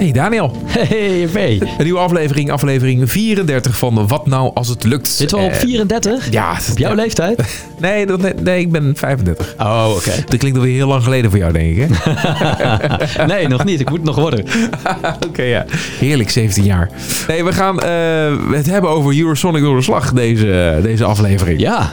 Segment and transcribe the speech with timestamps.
[0.00, 0.52] Hey Daniel.
[0.64, 1.60] Hey, V.
[1.60, 5.08] Een nieuwe aflevering, aflevering 34 van Wat Nou Als Het Lukt.
[5.08, 6.30] Zitten we al op Eh, 34?
[6.30, 6.56] Ja.
[6.70, 6.96] Op jouw ja.
[6.96, 7.42] leeftijd?
[7.78, 9.54] Nee, dat, nee, nee, ik ben 35.
[9.58, 10.10] Oh, oké.
[10.26, 13.26] Dat klinkt alweer heel lang geleden voor jou, denk ik, hè?
[13.34, 13.80] nee, nog niet.
[13.80, 14.44] Ik moet nog worden.
[15.28, 15.64] Oké, ja.
[15.98, 16.90] Heerlijk, 17 jaar.
[17.28, 21.60] Nee, we gaan eh, het hebben over Eurosonic door de slag, deze, deze aflevering.
[21.60, 21.92] Ja.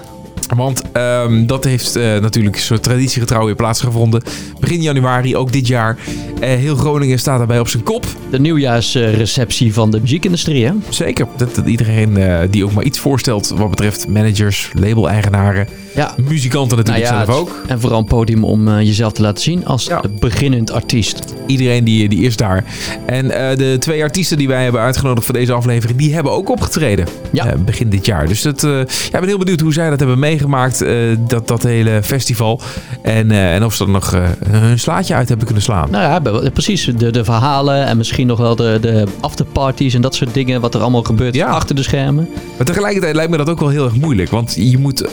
[0.55, 4.21] Want ehm, dat heeft eh, natuurlijk zo traditiegetrouw weer plaatsgevonden.
[4.59, 5.97] Begin januari, ook dit jaar.
[6.39, 8.05] Eh, heel Groningen staat daarbij op zijn kop.
[8.29, 10.71] De nieuwjaarsreceptie van de muziekindustrie, hè?
[10.89, 11.28] Zeker.
[11.38, 16.14] Dat, dat iedereen eh, die ook maar iets voorstelt wat betreft managers, label-eigenaren, Ja.
[16.18, 17.61] muzikanten natuurlijk Nou ja, zelf ook.
[17.68, 20.02] En vooral een podium om jezelf te laten zien als Ja.
[20.19, 21.33] beginnend artiest.
[21.47, 22.64] Iedereen die, die is daar.
[23.05, 23.27] En
[23.57, 27.07] de twee artiesten die wij hebben uitgenodigd voor deze aflevering, die hebben ook opgetreden.
[27.32, 27.55] Ja.
[27.66, 28.27] begin dit jaar.
[28.27, 31.64] Dus dat, ja, ik ben heel benieuwd hoe zij dat hebben meegemaakt, eh, dat, dat
[31.64, 32.61] hele festival.
[33.02, 35.91] En, eh, en of ze er nog eh, hun slaatje uit hebben kunnen slaan.
[35.91, 36.91] Nou ja, precies.
[36.97, 40.61] De, de verhalen en misschien nog wel de, de afterparties en dat soort dingen.
[40.61, 41.47] Wat er allemaal gebeurt Ja.
[41.47, 42.30] achter de schermen.
[42.58, 44.30] Maar tegelijkertijd lijkt me dat ook wel heel erg moeilijk.
[44.30, 45.09] Want je moet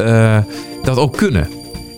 [0.83, 1.49] dat ook kunnen.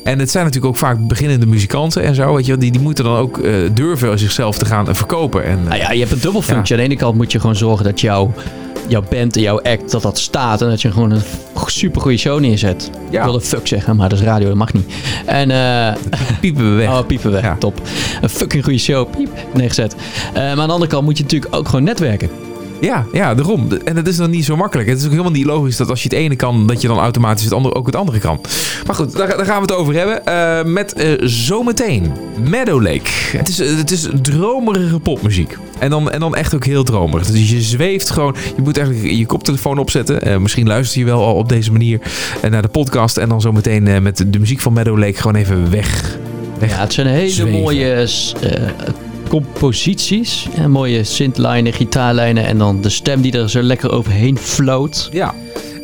[0.06, 2.34] En het zijn natuurlijk ook vaak beginnende muzikanten en zo.
[2.34, 5.44] Weet je, die, die moeten dan ook eh, durven zichzelf te gaan eh, verkopen.
[5.44, 6.74] En, Nou ja, je hebt een dubbelfunctie.
[6.74, 8.32] Aan de ene kant moet je gewoon zorgen dat jouw,
[8.88, 10.62] jouw band en jouw act dat dat staat.
[10.62, 11.22] En dat je gewoon een
[11.66, 12.90] super goede show neerzet.
[13.10, 13.18] Ja.
[13.18, 14.92] Ik wilde fuck zeggen, maar dat is radio, dat mag niet.
[15.26, 15.94] En eh
[16.40, 16.88] piepen we weg.
[16.88, 17.42] Oh, piepen weg.
[17.42, 17.56] Ja.
[17.58, 17.80] Top.
[18.20, 19.10] Een fucking goede show.
[19.10, 19.30] Piep.
[19.54, 19.96] Neergezet.
[20.34, 22.30] Maar aan de andere kant moet je natuurlijk ook gewoon netwerken.
[22.80, 23.68] Ja, ja, daarom.
[23.84, 24.88] En dat is dan niet zo makkelijk.
[24.88, 26.98] Het is ook helemaal niet logisch dat als je het ene kan, dat je dan
[26.98, 28.40] automatisch het andere ook het andere kan.
[28.86, 30.26] Maar goed, daar, daar gaan we het over hebben.
[30.26, 32.12] Eh, met eh, zometeen
[32.48, 33.10] Meadow Lake.
[33.36, 35.58] Het is, het is dromerige popmuziek.
[35.78, 37.26] En dan, en dan echt ook heel dromerig.
[37.26, 38.36] Dus je zweeft gewoon.
[38.56, 40.22] Je moet eigenlijk je koptelefoon opzetten.
[40.22, 42.00] Eh, misschien luister je wel al op deze manier
[42.50, 43.16] naar de podcast.
[43.16, 46.18] En dan zometeen met de muziek van Meadow Lake gewoon even weg.
[46.58, 46.70] weg.
[46.70, 47.60] Ja, het zijn hele zweven.
[47.60, 48.06] mooie
[49.28, 50.46] composities.
[50.54, 52.46] En mooie synthlijnen, gitaarlijnen.
[52.46, 55.08] En dan de stem die er zo lekker overheen floot.
[55.12, 55.34] Ja.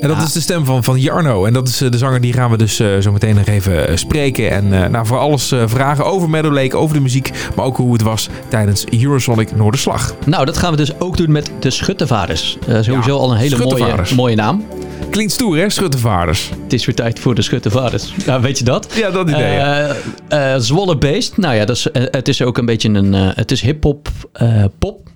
[0.00, 0.22] En dat Ja.
[0.24, 1.44] is de stem van, van Jarno.
[1.44, 3.88] En dat is eh, de zanger die gaan we dus eh, zo meteen nog even
[3.88, 4.50] eh, spreken.
[4.50, 7.30] En eh, nou, voor alles vragen over Meadow Lake, over de muziek.
[7.56, 10.14] Maar ook hoe het was tijdens Eurosonic Noorderslag.
[10.26, 12.58] Nou, dat gaan we dus ook doen met de Schuttenvaders.
[12.68, 14.64] Eh, sowieso Ja, al een hele mooie, mooie naam.
[15.12, 16.50] Klinkt stoer hè, schuttenvaarders.
[16.62, 18.14] Het is weer tijd voor de Schuttenvaders.
[18.26, 18.94] Ja, weet je dat?
[18.94, 19.52] Ja, dat idee.
[19.52, 19.94] ja.
[20.28, 21.36] Eh, eh, Zwolle Beest.
[21.36, 23.12] Nou ja, dat is, eh, het is ook een beetje een...
[23.12, 25.08] het is hip-hop, eh, pop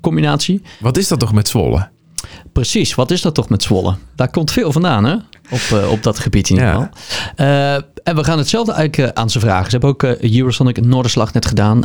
[0.00, 0.62] combinatie.
[0.80, 1.88] Wat is dat toch met Zwolle?
[2.52, 3.94] Precies, wat is dat toch met Zwolle?
[4.16, 5.14] Daar komt veel vandaan, hè?
[5.50, 6.90] Op, op dat gebied in ieder Ja.
[6.92, 7.46] geval.
[7.46, 9.64] Eh, en we gaan hetzelfde eigenlijk aan ze vragen.
[9.64, 11.82] Ze hebben ook Eurosonic Noorderslag net gedaan.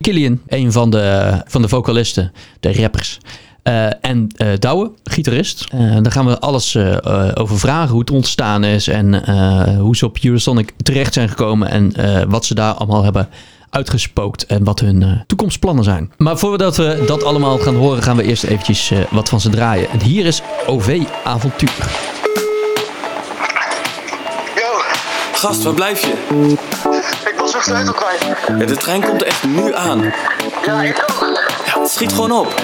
[0.00, 3.18] Killian, een van de, van de vocalisten, de rappers.
[3.64, 5.66] Eh, en eh Douwe, gitarist.
[5.70, 6.76] Eh, daar gaan we alles
[7.34, 7.90] over vragen.
[7.90, 11.68] Hoe het ontstaan is en eh, hoe ze op Eurosonic terecht zijn gekomen.
[11.70, 13.28] En eh, wat ze daar allemaal hebben
[13.70, 16.12] uitgespookt en wat hun eh, toekomstplannen zijn.
[16.16, 19.48] Maar voordat we dat allemaal gaan horen, gaan we eerst eventjes eh, wat van ze
[19.50, 19.90] draaien.
[19.90, 21.70] En hier is OV Avontuur.
[24.56, 24.68] Yo,
[25.32, 26.12] Gast, waar blijf je?
[27.34, 28.36] ik was mijn sleutel kwijt.
[28.60, 30.12] Ja, de trein komt echt nu aan.
[30.66, 31.33] Ja, ik ook.
[31.94, 32.54] Schiet gewoon op.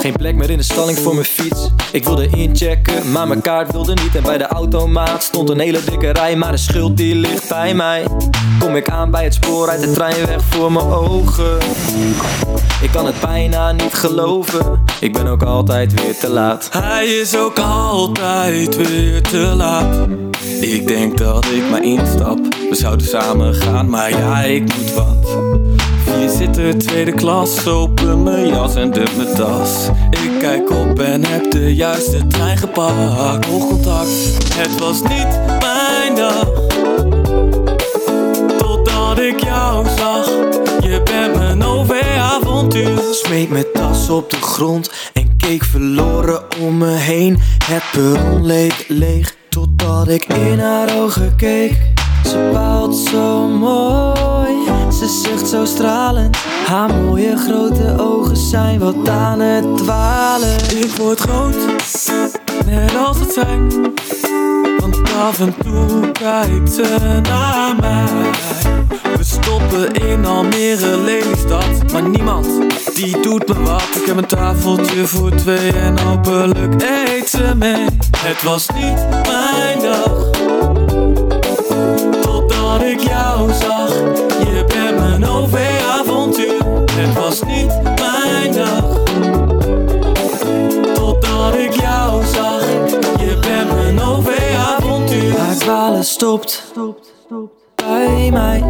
[0.00, 1.68] Geen plek meer in de stalling voor mijn fiets.
[1.92, 4.16] Ik wilde inchecken, maar mijn kaart wilde niet.
[4.16, 6.36] En bij de automaat stond een hele dikke rij.
[6.36, 8.06] Maar de schuld die ligt bij mij.
[8.58, 11.58] Kom ik aan bij het spoor uit de trein weg voor mijn ogen.
[12.82, 14.82] Ik kan het bijna niet geloven.
[15.00, 16.68] Ik ben ook altijd weer te laat.
[16.72, 19.96] Hij is ook altijd weer te laat.
[20.60, 22.38] Ik denk dat ik maar instap.
[22.70, 25.36] We zouden samen gaan, maar ja, ik moet wat.
[26.18, 29.88] Vier zitten tweede klas, open mijn jas en dump mijn tas.
[30.10, 33.48] Ik kijk op en heb de juiste trein gepakt.
[33.50, 36.50] Oogcontact, het was niet mijn dag.
[38.58, 40.26] Totdat ik jou zag.
[40.80, 43.00] Je bent mijn OV-avontuur.
[43.12, 47.38] Smeet mijn tas op de grond en keek verloren om me heen.
[47.64, 51.96] Het perron leek leeg, totdat ik in haar ogen keek.
[52.24, 54.52] Ze baalt zo mooi,
[54.98, 56.36] ze zucht zo stralend.
[56.66, 60.54] Haar mooie grote ogen zijn wat aan het dwalen.
[60.54, 61.56] Ik word groot,
[62.66, 63.70] net als het zijn.
[64.78, 68.30] Want af en toe kijkt ze naar mij.
[69.16, 71.92] We stoppen in Almere, Lelystad.
[71.92, 72.46] Maar niemand
[72.94, 73.88] die doet me wat.
[73.94, 77.86] Ik heb een tafeltje voor twee en hopelijk eet ze mee.
[78.16, 80.30] Het was niet mijn dag.
[82.20, 83.88] Totdat ik jou zag.
[84.38, 84.67] Je.
[87.08, 89.02] Het was niet mijn dag.
[90.94, 92.66] Totdat ik jou zag.
[93.18, 95.38] Je bent mijn OV-avontuur.
[95.38, 96.72] Haar dwalen stopt
[97.74, 98.64] bij mij.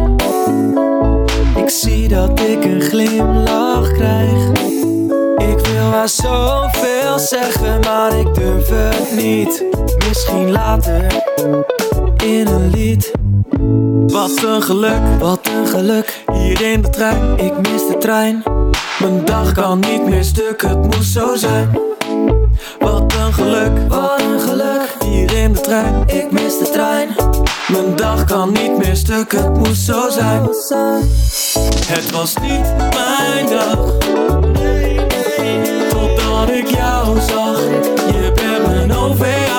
[1.55, 4.49] Ik zie dat ik een glimlach krijg.
[5.37, 9.63] Ik wil haar zoveel zeggen, maar ik durf het niet.
[10.07, 11.23] Misschien later
[12.23, 13.18] in een lied.
[14.11, 16.23] Wat een geluk, wat een geluk.
[16.33, 18.43] Hier in de trein, ik mis de trein.
[18.99, 21.79] Mijn dag kan niet meer stuk, het moest zo zijn.
[22.79, 24.95] Wat een geluk, wat een geluk.
[25.05, 27.09] Hier in de trein, ik mis de trein.
[27.67, 30.41] Mijn dag kan niet meer stuk, het moest zo zijn.
[31.85, 33.97] Het was niet mijn dag.
[35.89, 37.59] Totdat ik jou zag.
[38.11, 39.58] Je bent mijn OV-avontuur.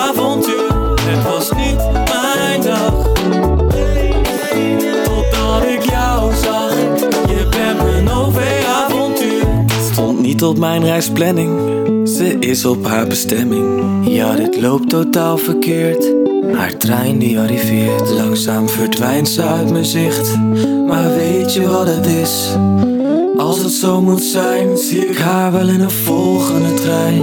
[10.41, 11.59] Op mijn reisplanning.
[12.07, 13.81] Ze is op haar bestemming.
[14.07, 16.13] Ja, dit loopt totaal verkeerd.
[16.53, 18.09] Haar trein die arriveert.
[18.09, 20.37] Langzaam verdwijnt ze uit mijn zicht.
[20.87, 22.55] Maar weet je wat het is?
[23.37, 27.21] Als het zo moet zijn, zie ik haar wel in een volgende trein.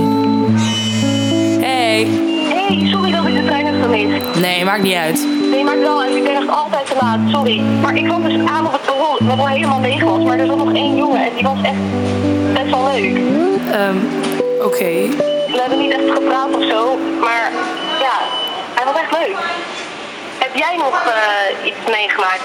[4.34, 5.26] Nee, maakt niet uit.
[5.50, 6.14] Nee, maar wel uit.
[6.14, 7.18] Ik ben echt altijd te laat.
[7.30, 7.60] Sorry.
[7.60, 10.22] Maar ik kwam dus aan op het perron, wat al helemaal leeg was.
[10.24, 11.76] Maar er zat nog één jongen en die was echt
[12.52, 13.16] best wel leuk.
[13.72, 13.96] Ehm,
[14.64, 14.84] oké.
[15.52, 17.50] We hebben niet echt gepraat of zo, maar
[18.00, 18.16] ja,
[18.74, 19.36] hij was echt leuk.
[20.38, 22.42] Heb jij nog eh, iets meegemaakt?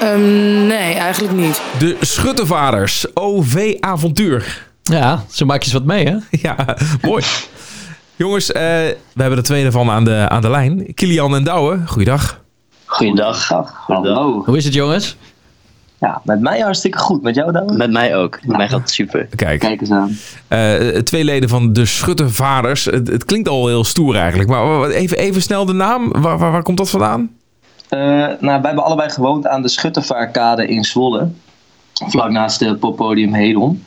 [0.00, 1.60] Ehm, nee, eigenlijk niet.
[1.78, 4.68] De Schuttenvaders, OV-avontuur.
[4.82, 6.16] Ja, zo maak je eens wat mee, hè?
[6.48, 7.22] Ja, mooi.
[8.20, 8.62] Jongens, eh,
[9.12, 10.94] we hebben de tweede van aan de, aan de lijn.
[10.94, 12.40] Kilian en Douwe, goeiedag.
[12.84, 13.48] Goeiedag.
[13.86, 14.42] Hallo.
[14.44, 15.16] Hoe is het, jongens?
[15.98, 17.22] Ja, met mij hartstikke goed.
[17.22, 17.76] Met jou dan?
[17.76, 18.38] Met mij ook.
[18.46, 19.28] Met mij gaat het super.
[19.36, 20.16] Kijk, Kijk eens aan.
[20.48, 22.84] eh, twee leden van de Schuttenvaders.
[22.84, 24.48] Het, het klinkt al heel stoer eigenlijk.
[24.50, 26.10] Maar even, even snel de naam.
[26.12, 27.30] Waar, waar, waar komt dat vandaan?
[27.88, 31.28] Eh, nou, wij hebben allebei gewoond aan de Schuttevaarkade in Zwolle.
[32.08, 33.84] Vlak naast het poppodium Hedon.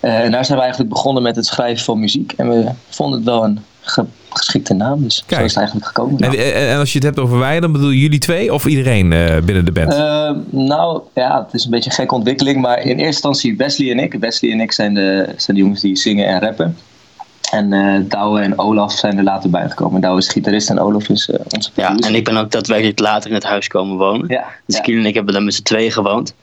[0.00, 2.32] Eh, en daar zijn we eigenlijk begonnen met het schrijven van muziek.
[2.36, 5.02] En we vonden het wel een ge- geschikte naam.
[5.02, 5.40] Dus Kijk.
[5.40, 6.18] zo is het eigenlijk gekomen.
[6.20, 8.66] En, en, en als je het hebt over wij, dan bedoel je jullie twee of
[8.66, 9.92] iedereen eh, binnen de band?
[9.92, 12.60] Eh, nou, ja, het is een beetje een gekke ontwikkeling.
[12.60, 14.14] Maar in eerste instantie Wesley en ik.
[14.20, 16.76] Wesley en ik zijn de, zijn de jongens die zingen en rappen.
[17.50, 20.00] En eh Douwe en Olaf zijn er later bijgekomen.
[20.00, 22.10] Douwe is gitarist en Olaf is eh, onze Ja, producer.
[22.10, 24.24] en ik ben ook daadwerkelijk later in het huis komen wonen.
[24.28, 24.82] Ja, Dus ja.
[24.82, 26.34] Kiel en ik hebben daar met z'n tweeën gewoond.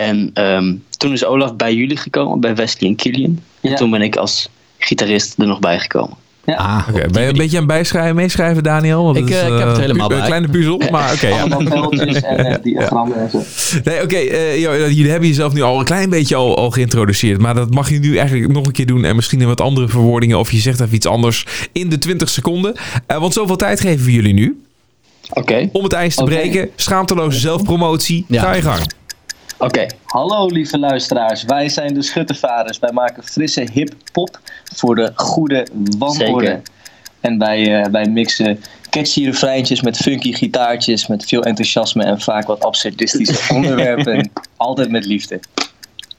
[0.00, 3.40] En ehm, toen is Olaf bij jullie gekomen, bij Wesley en Killian.
[3.60, 3.76] En Ja.
[3.76, 4.48] toen ben ik als
[4.78, 6.16] gitarist er nog bij gekomen.
[6.44, 6.54] Ja.
[6.56, 9.04] Ah, Oké, ben je een beetje aan het bijschrijven, meeschrijven, Daniel?
[9.04, 10.26] Want Ik, is, eh, ik heb het eh, helemaal Een bij.
[10.26, 11.26] kleine puzzel, maar oké.
[11.28, 11.40] ja.
[11.40, 11.60] Allemaal
[11.90, 13.42] veldjes en eh, diagrammen en zo.
[13.84, 14.16] Nee, oké.
[14.16, 14.58] eh,
[14.92, 17.40] jullie hebben jezelf nu al een klein beetje al, al geïntroduceerd.
[17.40, 19.04] Maar dat mag je nu eigenlijk nog een keer doen.
[19.04, 20.38] En misschien in wat andere verwoordingen.
[20.38, 22.74] Of je zegt even iets anders in de 20 seconden.
[23.06, 24.62] Eh, want zoveel tijd geven we jullie nu.
[25.32, 26.68] Oké, Om het ijs te breken.
[26.76, 28.24] Schaamteloze zelfpromotie.
[28.28, 28.42] Ja.
[28.42, 28.80] Ga je gang.
[29.64, 29.86] Oké.
[30.04, 32.78] Hallo lieve luisteraars, wij zijn de Schuttenvaders.
[32.78, 34.40] Wij maken frisse hip-hop
[34.74, 35.66] voor de goede
[35.98, 36.24] wanorde.
[36.24, 36.62] Zeker.
[37.20, 42.46] En wij, eh, wij mixen catchy refreintjes met funky gitaartjes, met veel enthousiasme en vaak
[42.46, 44.30] wat absurdistische onderwerpen.
[44.56, 45.40] Altijd met liefde.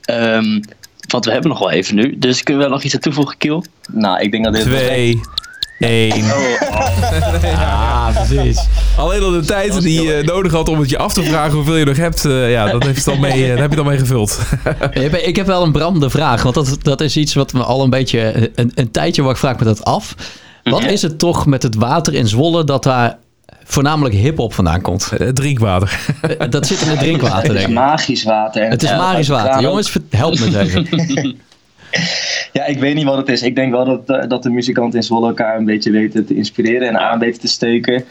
[0.01, 0.61] Ehm,
[1.07, 2.17] want we hebben nog wel even nu.
[2.17, 3.63] Dus kunnen we nog iets aan toevoegen, Kiel?
[3.91, 4.63] Nou, ik denk dat dit...
[4.63, 5.19] Twee.
[5.77, 6.23] Één.
[7.55, 8.59] Ah, precies.
[8.97, 11.75] Alleen al de tijd die je nodig had om het je af te vragen hoeveel
[11.75, 12.25] je nog hebt.
[12.25, 14.39] eh, ja, dat heeft het al mee, eh, daar heb je dan mee gevuld.
[14.91, 17.63] Ik heb- Ik heb wel een brandende vraag, want dat, dat is iets wat me
[17.63, 20.15] al een beetje een, een tijdje waar ik vraag me dat af.
[20.63, 23.17] Wat is het toch met het water in Zwolle dat daar
[23.63, 25.11] voornamelijk hip-hop vandaan komt?
[25.17, 25.99] Eh, drinkwater.
[26.37, 27.73] Eh, Dat zit in het drinkwater, Het denk is ik.
[27.73, 28.61] magisch water.
[28.61, 29.61] En Het is magisch water.
[29.61, 30.87] Jongens, help me even.
[32.51, 33.41] Ja, ik weet niet wat het is.
[33.41, 36.35] Ik denk wel dat, eh, dat de muzikanten in Zwolle elkaar een beetje weten te
[36.35, 38.05] inspireren en aan weten te steken.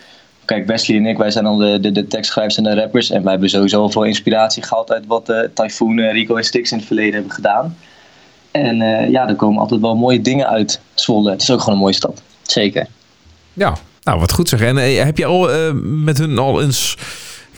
[0.45, 3.11] Kijk, Wesley en ik, wij zijn al de, de, de tekstschrijvers en de rappers.
[3.11, 6.73] En wij hebben sowieso veel inspiratie gehad uit wat eh Typhoon, eh, Rico en Stix
[6.73, 7.77] in het verleden hebben gedaan.
[8.51, 11.31] En eh, ja, er komen altijd wel mooie dingen uit Zwolle.
[11.31, 12.23] Het is ook gewoon een mooie stad.
[12.43, 12.87] Zeker.
[13.53, 14.61] Ja, nou wat goed zeg.
[14.61, 16.97] En heb je al eh, met hun al eens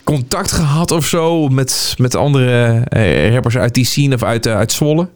[0.03, 1.47] contact gehad of zo?
[1.47, 2.83] Met, met andere
[3.31, 5.07] rappers uit die scene of uit, uit Zwolle?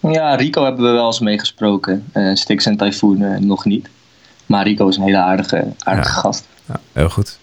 [0.00, 2.04] Ja, Rico hebben we wel eens meegesproken.
[2.12, 3.88] Eh Stix en Typhoon eh, nog niet.
[4.46, 6.14] Maar Rico is een hele aardige, aardige Ja.
[6.20, 6.46] gast.
[6.68, 7.38] Ja, heel goed.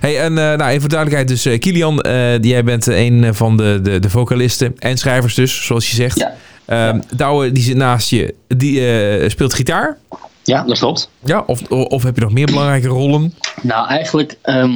[0.00, 1.28] Hey, en eh, nou, even voor duidelijkheid.
[1.28, 5.34] Dus eh, Kilian, eh, die, jij bent een van de, de, de vocalisten en schrijvers
[5.34, 6.18] dus, zoals je zegt.
[6.18, 6.34] Ja.
[6.64, 8.34] Ehm, Douwe, die zit naast je.
[8.48, 9.98] Die eh, speelt gitaar.
[10.44, 11.10] Ja, dat klopt.
[11.24, 13.34] Ja, of, of heb je nog meer belangrijke rollen?
[13.62, 14.72] Nou, eigenlijk, ehm,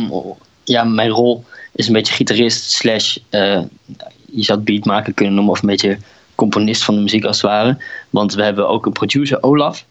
[0.64, 3.61] ja, mijn rol is een beetje gitarist slash, eh,
[4.31, 5.99] je zou het beatmaker kunnen noemen of een beetje
[6.35, 7.76] componist van de muziek als het ware.
[8.11, 9.85] Want we hebben ook een producer, Olaf.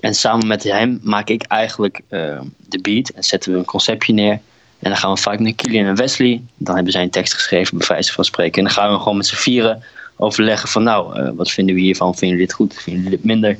[0.00, 4.12] En samen met hem maak ik eigenlijk eh, de beat en zetten we een conceptje
[4.12, 4.32] neer.
[4.78, 6.42] En dan gaan we vaak naar Killian en Wesley.
[6.56, 8.58] Dan hebben zij een tekst geschreven, bij wijze van spreken.
[8.58, 9.82] En dan gaan we gewoon met z'n vieren
[10.16, 12.14] overleggen van nou, eh, wat vinden we hiervan?
[12.14, 12.74] Vinden jullie dit goed?
[12.74, 13.56] Vinden jullie dit minder?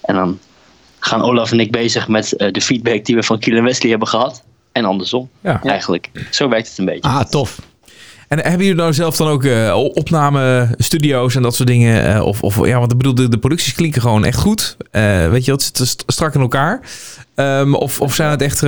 [0.00, 0.38] En dan
[0.98, 3.90] gaan Olaf en ik bezig met eh, de feedback die we van Kiel en Wesley
[3.90, 4.42] hebben gehad.
[4.72, 5.62] En andersom, Ja.
[5.62, 6.10] eigenlijk.
[6.30, 7.08] Zo werkt het een beetje.
[7.08, 7.60] Ah, tof.
[8.32, 12.14] En hebben jullie nou zelf dan ook eh opname studio's en dat soort dingen?
[12.14, 14.76] eh, of, of ja, want ik bedoel, de, de producties klinken gewoon echt goed.
[14.90, 16.80] Eh, weet je, dat zit st- strak in elkaar.
[17.34, 18.60] Ehm, of, of zijn het echt,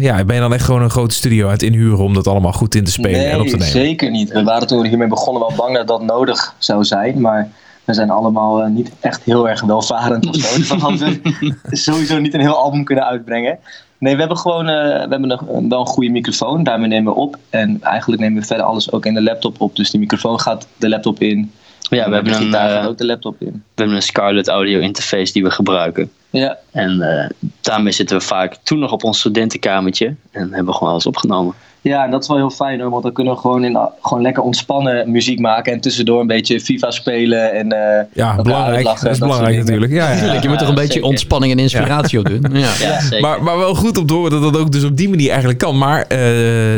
[0.00, 2.52] ja, ben je dan echt gewoon een grote studio aan het inhuren om dat allemaal
[2.52, 3.86] goed in te spelen en op te Nee, nemen?
[3.86, 4.32] zeker niet.
[4.32, 7.20] We waren toen we hiermee begonnen wel bang dat dat nodig zou zijn.
[7.20, 7.48] Maar
[7.84, 10.56] we zijn allemaal niet echt heel erg welvarend of zo.
[10.58, 13.58] Dus hadden we sowieso niet een heel album kunnen uitbrengen.
[14.02, 16.62] Nee, we hebben gewoon eh, we hebben een, wel een goede microfoon.
[16.62, 17.38] Daarmee nemen we op.
[17.50, 19.76] En eigenlijk nemen we verder alles ook in de laptop op.
[19.76, 21.52] Dus die microfoon gaat de laptop in.
[21.80, 23.52] Ja, we hebben, een, eh, gaat ook de laptop in.
[23.52, 26.10] we hebben een Scarlett audio interface die we gebruiken.
[26.30, 27.30] Ja, En eh,
[27.60, 30.06] daarmee zitten we vaak toen nog op ons studentenkamertje.
[30.30, 31.54] En hebben we gewoon alles opgenomen.
[31.82, 34.22] Ja, en dat is wel heel fijn hoor, want dan kunnen we gewoon, in, gewoon
[34.22, 38.76] lekker ontspannen muziek maken en tussendoor een beetje FIFA spelen en eh, Ja, belangrijk.
[38.76, 39.92] uitlachen, Dat is dat belangrijk natuurlijk.
[39.92, 40.40] Ja, ja.
[40.42, 41.08] Je moet er een beetje zeker.
[41.08, 42.40] ontspanning en inspiratie op doen.
[42.52, 42.70] Ja.
[42.80, 43.20] Ja, zeker.
[43.20, 45.58] Maar, maar wel goed om te horen dat dat ook dus op die manier eigenlijk
[45.58, 45.78] kan.
[45.78, 46.18] Maar eh,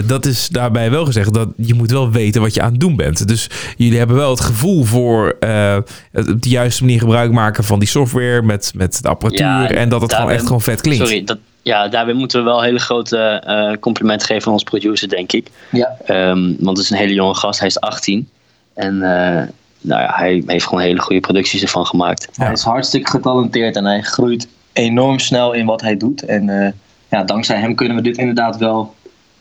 [0.07, 2.97] dat is daarbij wel gezegd dat je moet wel weten wat je aan het doen
[2.97, 3.29] bent.
[3.29, 5.77] Dus jullie hebben wel het gevoel voor eh,
[6.13, 9.47] het op de juiste manier gebruik maken van die software met, met de apparatuur.
[9.47, 11.07] Ja, en dat het gewoon echt gewoon vet klinkt.
[11.07, 15.09] Sorry, dat, ja, daarbij moeten we wel hele grote eh complimenten geven aan ons producer,
[15.09, 15.49] denk ik.
[15.71, 18.29] Ja, Ehm, want het is een hele jonge gast, hij is 18.
[18.75, 19.43] En eh,
[19.81, 22.29] nou ja, hij heeft gewoon hele goede producties ervan gemaakt.
[22.37, 26.25] hij is hartstikke getalenteerd en hij groeit enorm snel in wat hij doit.
[26.25, 26.73] En eh,
[27.11, 28.95] ja, dankzij hem kunnen we dit inderdaad wel,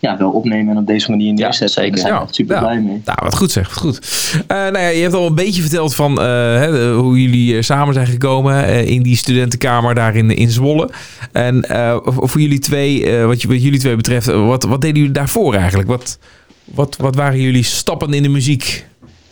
[0.04, 1.70] ja, wel opnemen en op deze manier neerzetten.
[1.70, 1.92] zeker.
[1.92, 2.62] Daar zijn Ja, echt super ja.
[2.62, 3.02] blij mee.
[3.06, 4.00] Nou, wat goed zeg, wat goed.
[4.48, 7.94] Eh, nou ja, je hebt al een beetje verteld van eh, hoe jullie eh, samen
[7.94, 10.90] zijn gekomen eh, in die studentenkamer daar in, in Zwolle.
[11.32, 14.98] En eh, voor jullie twee, eh, wat, je, wat jullie twee betreft, wat, wat deden
[14.98, 15.88] jullie daarvoor eigenlijk?
[15.90, 16.20] Wat,
[16.66, 18.86] wat, wat waren jullie stappen in de muziek?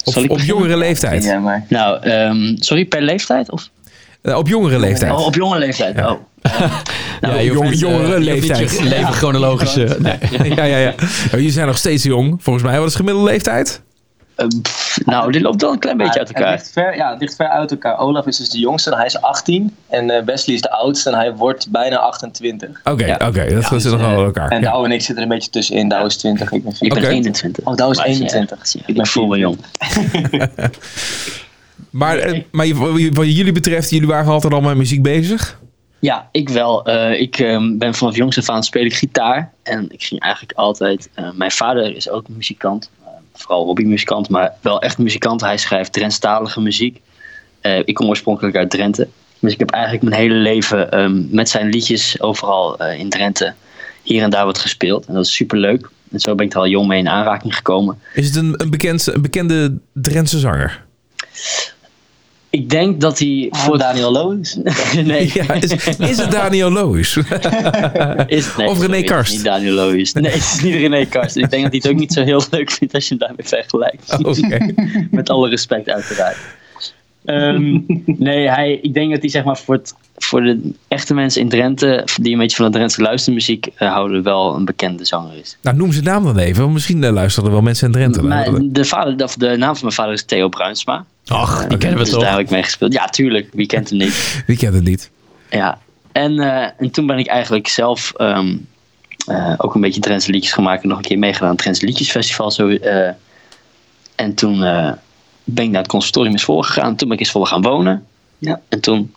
[0.03, 1.23] Op, op jongere leeftijd?
[1.23, 3.51] Ja, maar Nou, ehm, sorry, per leeftijd?
[3.51, 3.69] Of?
[4.21, 5.11] Eh, op jongere leeftijd.
[5.11, 5.97] Oh, op jonge leeftijd.
[5.97, 6.11] Oh.
[7.21, 8.71] Ja, je jong- hoeft niet, jongere leeftijd.
[8.77, 9.75] je leven chronologisch...
[9.77, 10.17] eh, nee.
[10.55, 10.93] ja, ja, ja.
[10.99, 12.77] Oh, jullie zijn nog steeds jong, volgens mij.
[12.77, 13.81] Wat is de gemiddelde leeftijd?
[14.35, 16.51] Eh, pff, nou, dit loopt wel een klein beetje uit Het elkaar.
[16.53, 17.97] ligt ver, ja, het ligt ver uit elkaar.
[17.99, 19.75] Olaf is dus de jongste en hij is 18.
[19.89, 22.69] En Wesley is de oudste en hij wordt bijna 28.
[22.83, 23.19] Oké, Ja.
[23.27, 23.53] oké.
[23.53, 24.49] dat zit nog wel bij elkaar.
[24.49, 24.71] En Ja.
[24.71, 25.89] Douwe en ik zitten er een beetje tussenin.
[25.89, 26.99] Douwe is 20, ik ben Ik 24.
[26.99, 27.15] ben Oké.
[27.15, 27.65] 21.
[27.65, 28.57] Oh, Douwe is Maar het 21.
[28.59, 28.87] erg.
[28.87, 29.57] Ik ben voel me jong.
[31.91, 32.67] Maar, eh, maar
[33.13, 35.59] wat jullie betreft, jullie waren altijd al met muziek bezig?
[36.01, 36.85] Ja, ik wel.
[36.85, 39.53] Eh, ik ehm, ben vanaf jongs af aan speel ik gitaar.
[39.63, 41.09] En ik ging eigenlijk altijd...
[41.13, 42.89] eh, mijn vader is ook muzikant.
[43.03, 45.41] eh, vooral hobbymuzikant, maar wel echt muzikant.
[45.41, 47.01] Hij schrijft Drentstalige muziek.
[47.85, 49.07] Ik kom oorspronkelijk uit Drenthe.
[49.39, 53.53] Dus ik heb eigenlijk mijn hele leven ehm, met zijn liedjes overal in Drenthe
[54.01, 55.05] hier en daar wat gespeeld.
[55.05, 55.89] En dat is super leuk.
[56.11, 57.99] En zo ben ik er al jong mee in aanraking gekomen.
[58.13, 60.83] Is het een, een, bekend, een bekende Drentse zanger?
[62.51, 64.57] Ik denk dat hij Voor voor Daniel Loos.
[65.03, 67.15] nee, Ja, is, is het Daniel Loos?
[68.57, 69.33] Nee, Of René Karst.
[69.33, 70.13] Niet Daniel Loos.
[70.13, 71.35] Nee, het is niet René Karst.
[71.35, 73.45] Ik denk dat hij het ook niet zo heel leuk vindt als je hem daarmee
[73.47, 74.17] vergelijkt.
[75.11, 76.37] Met alle respect, uiteraard.
[77.25, 77.79] Ehm,
[78.27, 81.49] nee, hij, ik denk dat hij zeg maar voor, het, voor de echte mensen in
[81.49, 85.57] Drenthe, die een beetje van de Drentse luistermuziek eh, houden, wel een bekende zanger is.
[85.61, 86.61] Nou, noem zijn naam dan even.
[86.61, 88.23] Want misschien eh, luisteren er wel mensen in Drenthe.
[88.23, 91.05] Maar de, vader, of de naam van mijn vader is Theo Bruinsma.
[91.27, 92.21] Ach, die kennen we dus toch?
[92.21, 92.93] daar heb ik mee gespeeld.
[92.93, 93.49] Ja, tuurlijk.
[93.53, 94.33] Wie kent hem niet?
[94.47, 95.11] Wie kent het niet?
[95.49, 95.79] Ja,
[96.11, 98.55] en, eh, en toen ben ik eigenlijk zelf ehm,
[99.25, 101.85] eh, ook een beetje Drentse liedjes gemaakt en nog een keer meegedaan aan het Drentse
[101.85, 102.51] Liedjesfestival.
[102.51, 103.09] Zo, eh,
[104.15, 104.91] en toen eh,
[105.43, 106.95] ben ik naar het conservatorium in Zwolle gegaan.
[106.95, 108.05] Toen ben ik in Zwolle gaan wonen.
[108.37, 108.61] Ja.
[108.69, 109.13] En toen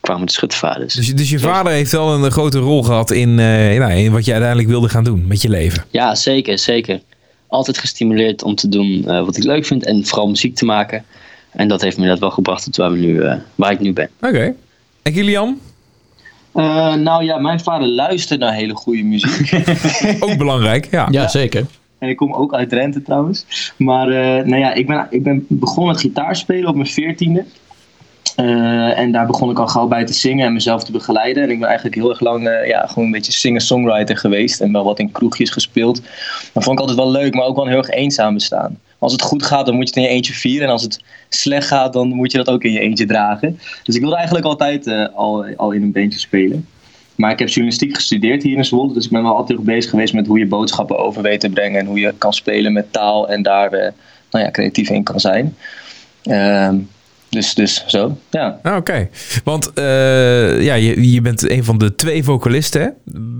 [0.00, 0.94] kwamen de Schuttervaders.
[0.94, 4.24] Dus, dus je vader heeft wel een grote rol gehad in, eh, nou, in wat
[4.24, 5.84] je uiteindelijk wilde gaan doen met je leven.
[5.90, 7.00] Ja, zeker, zeker.
[7.46, 11.04] Altijd gestimuleerd om te doen eh, wat ik leuk vind en vooral muziek te maken.
[11.52, 13.92] En dat heeft me dat wel gebracht tot waar, we nu, eh, waar ik nu
[13.92, 14.10] ben.
[14.20, 14.54] Oké.
[15.02, 15.60] En Kilian?
[16.54, 19.64] Eh, nou ja, mijn vader luistert naar hele goede muziek.
[20.24, 21.08] Ook belangrijk, ja.
[21.10, 21.66] Ja, zeker.
[22.02, 23.72] En ik kom ook uit Drenthe trouwens.
[23.76, 27.44] Maar eh, nou ja, ik ben, ik ben begonnen met gitaarspelen op mijn veertiende.
[28.36, 31.42] Eh, en daar begon ik al gauw bij te zingen en mezelf te begeleiden.
[31.42, 34.60] En ik ben eigenlijk heel erg lang eh, ja, gewoon een beetje singer-songwriter geweest.
[34.60, 36.02] En wel wat in kroegjes gespeeld.
[36.52, 38.78] Dat vond ik altijd wel leuk, maar ook wel heel erg eenzaam bestaan.
[38.98, 40.66] Als het goed gaat, dan moet je het in je eentje vieren.
[40.66, 43.58] En als het slecht gaat, dan moet je dat ook in je eentje dragen.
[43.82, 46.66] Dus ik wilde eigenlijk altijd al, al in een bandje spelen.
[47.16, 48.92] Maar ik heb journalistiek gestudeerd hier in Zwolle.
[48.94, 51.80] Dus ik ben wel altijd bezig geweest met hoe je boodschappen over weet te brengen.
[51.80, 53.92] En hoe je kan spelen met taal en daar eh,
[54.30, 55.56] nou ja, creatief in kan zijn.
[56.22, 56.76] Ehm,
[57.28, 58.58] Dus, dus zo, ja.
[58.62, 59.08] Ah, Oké,
[59.44, 62.88] want eh, ja, je, je bent een van de twee vocalisten hè,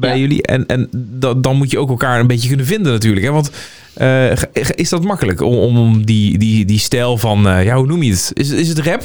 [0.01, 0.17] bij Ja.
[0.17, 0.43] jullie.
[0.43, 3.27] En, en da- dan moet je ook elkaar een beetje kunnen vinden natuurlijk.
[3.27, 3.33] Hè?
[3.33, 3.51] Want
[3.95, 4.31] eh,
[4.75, 8.31] is dat makkelijk om, om die, die, die stijl van, ja, hoe noem je het?
[8.35, 9.03] Is, is het rap?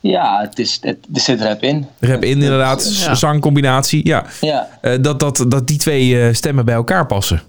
[0.00, 1.86] Ja, het is, het, er zit rap in.
[2.00, 3.14] Rap in inderdaad, Ja.
[3.14, 4.06] zangcombinatie.
[4.06, 7.42] Ja, Ja, Eh, dat, dat, dat die twee eh, stemmen bij elkaar passen.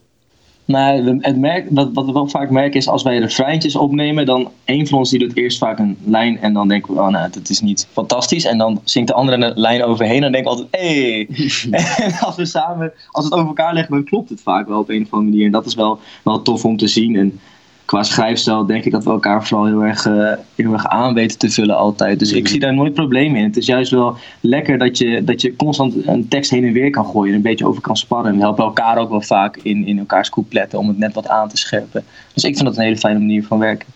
[0.65, 4.25] maar we- het merk, wat, wat we wel vaak merken is als wij refreintjes opnemen,
[4.25, 7.07] dan een van ons die doet eerst vaak een lijn en dan denken we, oh
[7.07, 8.45] nou, dat is niet fantastisch.
[8.45, 11.27] En dan zingt de andere een lijn overheen en dan denken we altijd, hé.
[11.29, 12.05] Hey.
[12.05, 14.79] en als we samen, als we het over elkaar leggen, dan klopt het vaak wel
[14.79, 15.45] op een of andere manier.
[15.45, 17.15] En dat is wel, wel tof om te zien.
[17.15, 17.39] En
[17.87, 21.37] qua schrijfstijl denk ik dat we elkaar vooral heel erg, eh, heel erg aan weten
[21.37, 22.19] te vullen altijd.
[22.19, 23.43] Dus ik zie daar nooit problemen in.
[23.43, 26.89] Het is juist wel lekker dat je, dat je constant een tekst heen en weer
[26.89, 27.29] kan gooien.
[27.29, 28.31] En een beetje over kan sparren.
[28.31, 31.27] En we helpen elkaar ook wel vaak in, in elkaars coupletten om het net wat
[31.27, 32.03] aan te scherpen.
[32.33, 33.87] Dus ik vind dat een hele fijne manier van werken.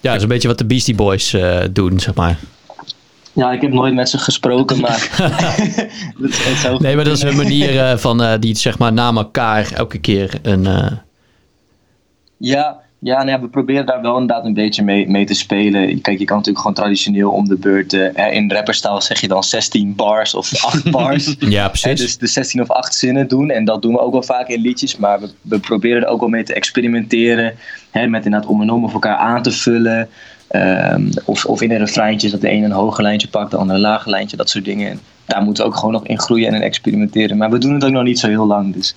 [0.00, 2.38] Ja, dat is een beetje wat de Beastie Boys eh, doen, zeg maar.
[3.32, 5.08] Ja, ik heb nooit met ze gesproken, maar...
[6.20, 9.12] dat is zo Nee, maar dat is een manier eh, van die zeg maar na
[9.12, 10.68] elkaar elke keer een...
[12.38, 16.00] Ja, ja, nou ja, we proberen daar wel inderdaad een beetje mee, mee te spelen.
[16.00, 17.92] Kijk, je kan natuurlijk gewoon traditioneel om de beurt.
[17.92, 21.34] eh, in rapperstaal zeg je dan 16 bars of 8 bars.
[21.38, 22.00] ja, Hè, precies.
[22.00, 23.50] dus de 16 of 8 zinnen doen.
[23.50, 24.96] En dat doen we ook wel vaak in liedjes.
[24.96, 27.54] Maar we, we proberen er ook wel mee te experimenteren.
[27.90, 30.08] Hè, met inderdaad om en om of elkaar aan te vullen.
[30.48, 33.78] Ehm, of, of in een refreintje dat de ene een hoger lijntje pakt, de andere
[33.78, 34.36] een lager lijntje.
[34.36, 34.90] Dat soort dingen.
[34.90, 37.36] En daar moeten we ook gewoon nog in groeien en in experimenteren.
[37.36, 38.74] Maar we doen het ook nog niet zo heel lang.
[38.74, 38.94] Dus,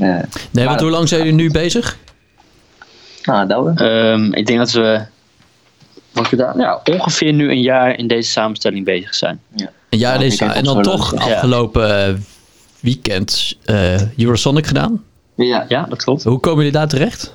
[0.00, 0.14] eh, nee,
[0.52, 1.98] want maar- hoe lang zijn jullie nu bezig?
[3.22, 3.72] Nou, Douwe.
[3.74, 5.00] Ehm, ik denk dat we
[6.12, 9.40] wat gedaan, ja, ongeveer nu een jaar in deze samenstelling bezig zijn.
[9.54, 12.14] Ja, Ja, deze, ik heb en dan toch afgelopen eh,
[12.80, 15.02] weekend eh, Eurosonic gedaan.
[15.34, 16.24] Ja, Ja, dat klopt.
[16.24, 17.34] Hoe komen jullie daar terecht?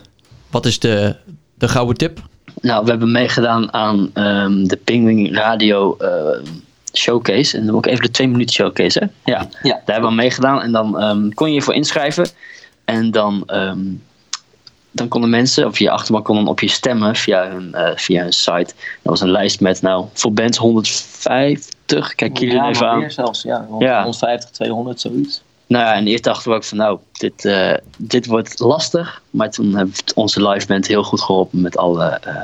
[0.52, 1.16] Wat is de,
[1.58, 2.20] de gouden tip?
[2.62, 6.50] Nou, we hebben meegedaan aan ehm, de Penguin Radio eh,
[6.94, 7.58] Showcase.
[7.58, 9.32] En dan ook even de twee minuten showcase, hè?
[9.32, 9.72] Ja, Ja.
[9.72, 10.62] daar hebben we aan meegedaan.
[10.62, 12.28] En dan ehm, kon je je voor inschrijven.
[12.86, 13.80] En dan, ehm,
[14.96, 18.22] dan konden mensen, of je achterban kon dan op je stemmen via hun, eh, via
[18.22, 18.74] hun site.
[18.76, 22.16] Dat was een lijst met, nou, voor bands 150.
[22.16, 23.00] Kijk jullie ja, even aan.
[23.00, 23.66] meer zelfs, ja.
[23.70, 23.98] Rond Ja.
[24.02, 25.42] 150, 200, zoiets.
[25.68, 29.22] Nou ja, en eerst dachten we ook van, nou, dit, eh, dit wordt lastig.
[29.30, 32.20] Maar toen heeft onze live band heel goed geholpen met alle...
[32.24, 32.36] eh,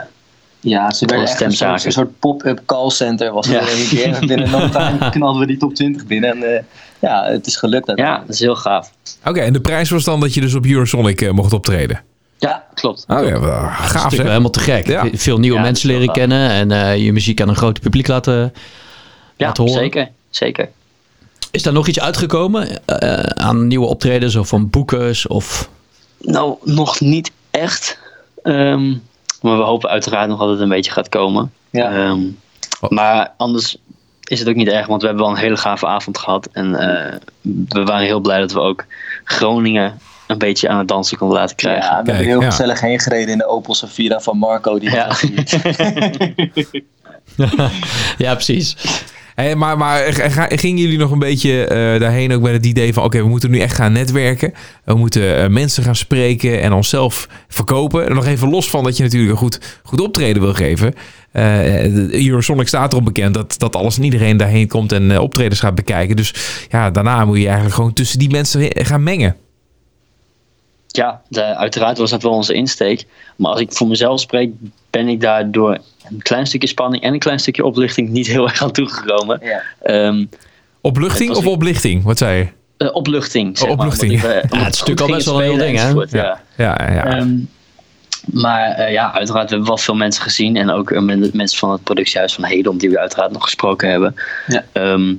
[0.59, 3.61] Ja, ze werden echt een een soort pop-up callcenter was het Ja.
[3.61, 4.13] er een keer.
[4.15, 6.29] En Binnen no time knalden we die top 20 binnen.
[6.31, 6.63] En eh,
[6.99, 7.91] ja, het is gelukt.
[7.95, 8.91] ja, dat is heel gaaf.
[9.25, 12.01] Oké, en de prijs was dan dat je dus op Eurosonic eh, mocht optreden.
[12.41, 13.05] Ja, klopt.
[13.07, 14.17] Oh ja, wel Dat is gaaf natuurlijk zeg.
[14.17, 14.87] wel helemaal te gek.
[14.87, 15.07] Ja.
[15.13, 18.53] Veel nieuwe Ja, mensen leren kennen en eh, je muziek aan een groot publiek laten,
[19.35, 19.79] Ja, laten horen.
[19.79, 20.09] zeker.
[20.29, 20.69] Zeker.
[21.51, 25.27] Is daar nog iets uitgekomen eh, aan nieuwe optredens of van boekers?
[25.27, 25.69] Of...
[26.19, 27.99] Nou, nog niet echt.
[28.43, 28.89] Ehm,
[29.41, 31.51] maar we hopen uiteraard nog dat het een beetje gaat komen.
[31.69, 31.91] Ja.
[31.91, 32.19] Ehm,
[32.89, 33.77] maar anders
[34.23, 36.49] is het ook niet erg, want we hebben wel een hele gave avond gehad.
[36.51, 37.15] En eh,
[37.69, 38.85] we waren heel blij dat we ook
[39.23, 39.99] Groningen
[40.31, 41.95] een beetje aan het dansen konden laten krijgen.
[41.95, 42.49] Ja, we hebben heel ja.
[42.49, 44.79] gezellig heen gereden in de Opel Safira van Marco.
[44.79, 45.15] Die Ja.
[48.17, 48.75] ja, precies.
[49.35, 52.93] Hey, maar maar ga- gingen jullie nog een beetje eh, daarheen ook met het idee
[52.93, 53.03] van...
[53.03, 54.53] oké, we moeten nu echt gaan netwerken.
[54.83, 58.07] We moeten eh, mensen gaan spreken en onszelf verkopen.
[58.07, 60.93] En nog even los van dat je natuurlijk een goed, goed optreden wil geven.
[61.31, 61.43] Eh
[61.93, 64.91] de Eurosonic staat erop bekend dat, dat alles en iedereen daarheen komt...
[64.91, 66.15] en eh, optredens gaat bekijken.
[66.15, 66.33] Dus
[66.69, 69.35] ja, daarna moet je eigenlijk gewoon tussen die mensen gaan mengen.
[70.91, 73.05] Ja, de- uiteraard was dat wel onze insteek.
[73.35, 74.51] Maar als ik voor mezelf spreek,
[74.89, 75.77] ben ik daar door
[76.09, 79.39] een klein stukje spanning en een klein stukje oplichting niet heel erg aan toegekomen.
[79.43, 79.61] Ja.
[79.81, 80.25] Ehm,
[80.81, 82.03] Opluchting of oplichting?
[82.03, 82.47] Wat zei je?
[82.85, 84.35] eh, opluchting, zeg Oh, opluchting, maar.
[84.37, 85.89] ik, eh, Ja, het is natuurlijk al best wel een heel ding, hè?
[86.21, 86.41] Ja.
[86.57, 87.05] Ja, ja.
[87.05, 87.33] Ehm,
[88.25, 90.55] maar eh, ja, uiteraard we hebben wel veel mensen gezien.
[90.55, 94.15] En ook met- mensen van het productiehuis van Hedom, die we uiteraard nog gesproken hebben.
[94.47, 94.63] Ja.
[94.71, 95.13] Ehm,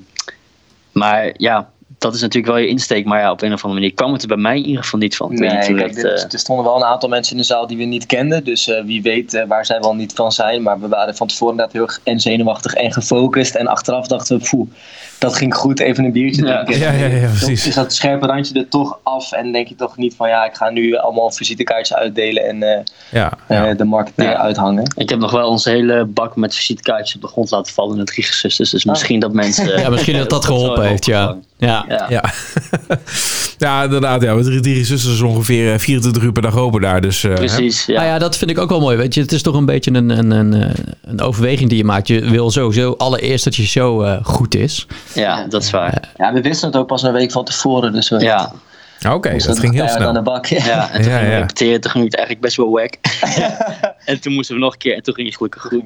[0.93, 1.71] maar ja,
[2.03, 3.05] dat is natuurlijk wel je insteek.
[3.05, 4.99] Maar ja, op een of andere manier kwam het er bij mij in ieder geval
[4.99, 5.33] niet van.
[5.33, 7.47] Ik weet Nee, niet kijk, dat, eh, er stonden wel een aantal mensen in de
[7.47, 8.45] zaal die we niet kenden.
[8.45, 10.63] Dus eh, wie weet eh, waar zij wel niet van zijn.
[10.63, 13.55] Maar we waren van tevoren inderdaad heel erg en zenuwachtig en gefocust.
[13.55, 14.69] En achteraf dachten we, poeh,
[15.19, 15.81] dat ging goed.
[15.81, 16.65] Even een biertje Ja.
[16.65, 16.85] drinken.
[16.87, 17.67] Ja, ja, ja, Dan precies.
[17.67, 19.33] is dat scherpe randje er toch af.
[19.33, 22.45] En denk je toch niet van, ja, ik ga nu allemaal visitekaartjes uitdelen.
[22.49, 22.79] En eh,
[23.11, 24.37] ja, eh, de marketeer Ja.
[24.37, 24.93] uithangen.
[24.97, 28.01] Ik heb nog wel onze hele bak met visitekaartjes op de grond laten vallen in
[28.01, 28.71] het Gigasusters.
[28.71, 29.81] Dus misschien dat mensen...
[29.81, 31.37] Ja, misschien dat dat geholpen heeft, ja.
[31.59, 31.85] Ja.
[31.93, 32.07] Ja.
[32.09, 32.25] Ja.
[33.59, 34.23] ja, inderdaad.
[34.23, 34.43] Ja.
[34.43, 37.01] Drie, drie zusters is ongeveer eh, 24 uur per dag open daar.
[37.01, 37.35] Dus, eh?
[37.35, 37.95] Precies, ja.
[37.95, 38.97] Nou ja, dat vind ik ook wel mooi.
[38.97, 40.71] Weet je, het is toch een beetje een, een, een, eh,
[41.03, 42.09] een overweging die je maakt.
[42.09, 44.87] Je wil sowieso allereerst dat je show eh, goed is.
[45.15, 46.09] ja, dat is waar.
[46.17, 47.93] Ja, we wisten het ook pas een week van tevoren.
[47.93, 48.53] Dus we, Ja,
[49.13, 50.09] Oké, dat ging heel snel.
[50.09, 50.47] aan de bak.
[50.47, 50.65] Ja.
[50.65, 51.39] Ja, en toen Ja, gingen we ja.
[51.41, 51.81] repeteren.
[51.81, 52.95] Toen ging het eigenlijk best wel wack.
[54.05, 54.95] en toen moesten we nog een keer.
[54.95, 55.85] En toen ging het gelukkig goed.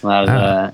[0.00, 0.68] Maar Ah.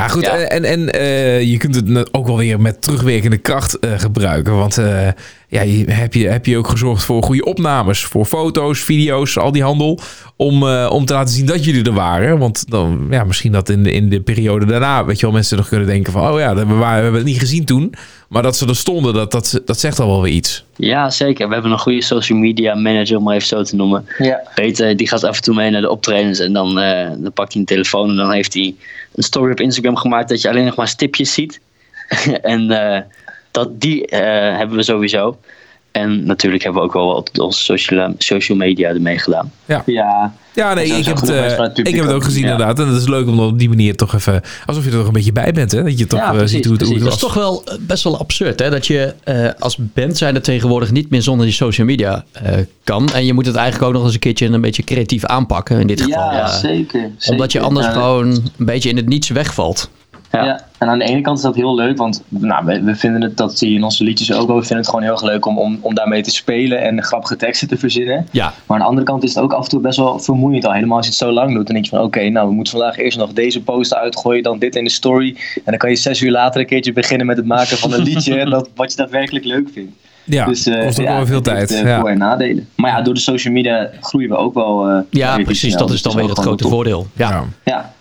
[0.00, 0.24] Eh, Ja, goed.
[0.24, 0.36] Ja.
[0.36, 4.56] En, en eh, je kunt het ook wel weer met terugwerkende kracht eh, gebruiken.
[4.56, 5.08] Want eh,
[5.48, 8.04] ja, je, heb, je, heb je ook gezorgd voor goede opnames.
[8.04, 9.98] Voor foto's, video's, al die handel.
[10.36, 12.38] Om, eh, om te laten zien dat jullie er waren.
[12.38, 15.56] Want dan, ja, misschien dat in de, in de periode daarna, weet je wel, mensen
[15.56, 16.32] nog kunnen denken van...
[16.32, 17.94] Oh ja, we, waren, we hebben het niet gezien toen.
[18.28, 20.64] Maar dat ze er stonden, dat, dat, dat zegt al wel weer iets.
[20.76, 21.48] ja, zeker.
[21.48, 24.06] We hebben een goede social media manager, om maar even zo te noemen.
[24.18, 24.40] Ja.
[24.54, 26.38] Peter, die gaat af en toe mee naar de optredens.
[26.38, 28.10] En dan, eh, dan pakt hij een telefoon.
[28.10, 28.74] En dan heeft hij
[29.14, 30.28] een story op Instagram gemaakt.
[30.28, 31.60] Dat je alleen nog maar stipjes ziet.
[32.42, 33.02] en eh,
[33.50, 35.38] dat, die eh, hebben we sowieso.
[35.92, 39.52] En natuurlijk hebben we ook wel wat op onze social, social media ermee gedaan.
[39.86, 40.32] ja.
[40.54, 42.50] Ja, nee, Er zijn ik heb, het, eh, ik heb het ook gezien ja.
[42.50, 42.78] inderdaad.
[42.78, 44.42] En het is leuk om op die manier toch even...
[44.66, 45.82] Alsof je er toch een beetje bij bent, hè?
[45.82, 47.20] Dat je toch Ja, eh, precies, ziet hoe het, hoe het precies.
[47.20, 47.42] Dat was.
[47.42, 48.70] is toch wel eh, best wel absurd, hè?
[48.70, 52.52] Dat je eh, als band zijnde tegenwoordig niet meer zonder die social media eh,
[52.84, 53.08] kan.
[53.12, 55.80] En je moet het eigenlijk ook nog eens een keertje een beetje creatief aanpakken.
[55.80, 56.32] In dit geval.
[56.32, 59.90] Ja, eh, zeker, Omdat je anders Ja, gewoon een beetje in het niets wegvalt.
[60.32, 60.44] Ja.
[60.44, 60.60] Ja.
[60.78, 63.36] en aan de ene kant is dat heel leuk, want nou, we, we vinden het,
[63.36, 65.46] dat zie je in onze liedjes ook wel, we vinden het gewoon heel erg leuk
[65.46, 68.26] om, om, om daarmee te spelen en grappige teksten te verzinnen.
[68.30, 70.64] Ja, Maar aan de andere kant is het ook af en toe best wel vermoeiend
[70.64, 71.64] al, helemaal als je het zo lang doet.
[71.66, 74.58] Dan denk je van oké, nou we moeten vandaag eerst nog deze post uitgooien, dan
[74.58, 75.36] dit in de story.
[75.54, 78.02] En dan kan je zes uur later een keertje beginnen met het maken van een
[78.02, 79.92] liedje dat, wat je daadwerkelijk leuk vindt.
[80.24, 81.70] Ja, dus, eh, kost ook ja, wel veel heeft, tijd.
[81.70, 82.00] eh, ja.
[82.00, 82.68] Voor- en nadelen.
[82.74, 84.88] Maar ja, door de social media groeien we ook wel.
[84.88, 85.76] eh, ja precies.
[85.76, 87.06] Dat is dan weer het grote voordeel.
[87.16, 87.44] Ja.
[87.64, 87.92] Ja.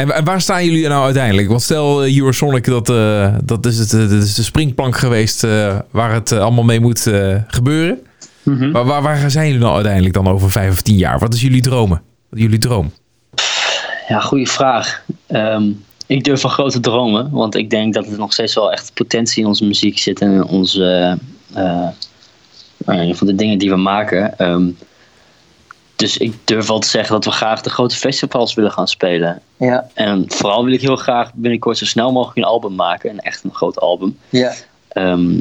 [0.00, 1.48] En, wa- en waar staan jullie nou uiteindelijk?
[1.48, 5.44] Want stel, uh, Eurosonic, dat, eh, dat, is het, eh, dat is de springplank geweest
[5.44, 7.98] eh, waar het eh, allemaal mee moet eh, gebeuren.
[8.42, 8.70] Mhm.
[8.70, 11.18] Maar waar, waar zijn jullie nou uiteindelijk dan over vijf of tien jaar?
[11.18, 12.02] Wat is jullie dromen?
[12.28, 12.92] Wat is jullie droom?
[14.08, 15.02] Ja, goede vraag.
[15.26, 15.70] Ehm,
[16.06, 19.42] ik durf van grote dromen, want ik denk dat er nog steeds wel echt potentie
[19.42, 21.18] in onze muziek zit en in onze,
[21.54, 21.88] eh,
[22.86, 24.38] eh, geval de dingen die we maken.
[24.38, 24.62] Ehm,
[26.00, 29.40] dus ik durf wel te zeggen dat we graag de grote festivals willen gaan spelen.
[29.56, 33.18] ja, En vooral wil ik heel graag binnenkort zo snel mogelijk een album maken, en
[33.18, 34.18] echt een groot album.
[34.28, 34.52] ja.
[34.88, 35.38] Ehm,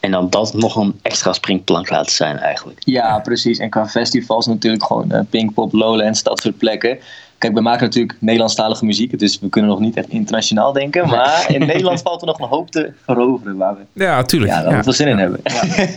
[0.00, 2.78] en dan dat nog een extra springplank laten zijn eigenlijk.
[2.84, 3.58] Ja, precies.
[3.58, 6.98] En qua festivals natuurlijk gewoon eh, Pinkpop, Lowlands, dat soort plekken.
[7.38, 11.08] Kijk, we maken natuurlijk Nederlandstalige muziek, dus we kunnen nog niet echt internationaal denken.
[11.08, 14.52] Maar in Nederland valt er nog een hoop te veroveren waar we Ja, tuurlijk.
[14.52, 14.76] ja, waar Ja.
[14.76, 15.40] we veel zin in hebben.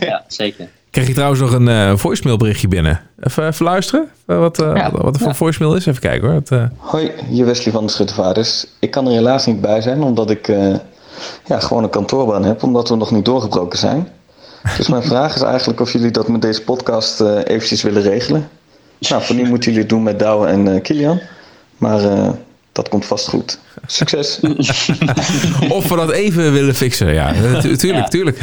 [0.00, 0.68] Ja, zeker.
[0.90, 3.00] Krijg je trouwens nog een eh voicemailberichtje binnen?
[3.20, 4.08] Even, even luisteren?
[4.26, 4.90] Eh, wat, eh, Ja.
[4.92, 5.86] wat er voor voicemail is?
[5.86, 6.36] Even kijken hoor.
[6.36, 8.66] Het, eh, Hoi, hier Wesley van de Schuttervaarders.
[8.78, 10.74] Ik kan er helaas niet bij zijn, omdat ik eh,
[11.44, 14.08] ja, gewoon een kantoorbaan heb, omdat we nog niet doorgebroken zijn.
[14.76, 18.48] Dus mijn vraag is eigenlijk of jullie dat met deze podcast eh, eventjes willen regelen.
[19.08, 21.20] Nou, voor nu moeten jullie het doen met Douwe en eh, Kilian.
[21.76, 22.28] Maar eh,
[22.72, 23.58] dat komt vast goed.
[23.90, 24.40] Succes!
[25.68, 27.12] Of we dat even willen fixen.
[27.14, 28.38] Ja, eh, tu- tuurlijk, tuurlijk.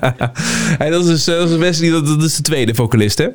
[0.78, 3.26] hey, dat, is, dus, eh, dat is Wesley, dat, dat is de tweede vocalist, hè?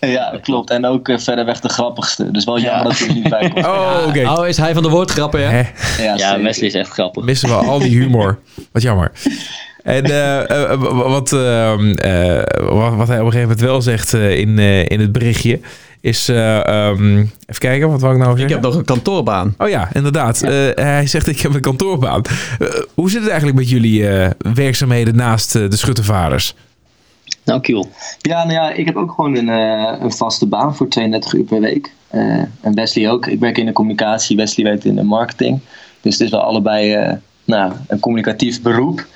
[0.00, 0.70] Ja, dat klopt.
[0.70, 2.30] En ook eh, verder weg de grappigste.
[2.30, 2.88] Dus wel jammer Ja.
[2.88, 3.66] dat hij er niet bij komt.
[3.74, 4.28] Oh, oké.
[4.30, 5.48] Oh, is hij van de woordgrappen, ja?
[5.50, 5.62] Hè?
[6.02, 6.40] Ja, Ja.
[6.40, 7.24] Wesley is echt grappig.
[7.24, 8.38] Missen we al die humor.
[8.72, 9.12] Wat jammer.
[9.82, 10.02] En
[10.94, 14.84] wat, ehm, eh, wat, wat hij op een gegeven moment wel zegt eh, in, eh,
[14.84, 15.60] in het berichtje...
[16.02, 16.28] is...
[16.28, 18.56] eh, ehm, even kijken, wat wou ik nou Ik zeggen?
[18.56, 19.54] heb nog een kantoorbaan.
[19.58, 20.42] Oh ja, inderdaad.
[20.42, 22.22] Eh, hij zegt, ik heb een kantoorbaan.
[22.58, 26.54] Eh, hoe zit het eigenlijk met jullie eh, werkzaamheden naast de schuttervaarders?
[27.44, 27.90] Nou, cool.
[28.20, 31.44] Ja, nou ja, ik heb ook gewoon een, eh, een vaste baan voor 32 uur
[31.44, 31.92] per week.
[32.08, 32.20] Eh,
[32.60, 33.26] en Wesley ook.
[33.26, 35.60] Ik werk in de communicatie, Wesley werkt in de marketing.
[36.00, 37.12] Dus het is wel allebei eh,
[37.44, 39.06] nou, een communicatief beroep.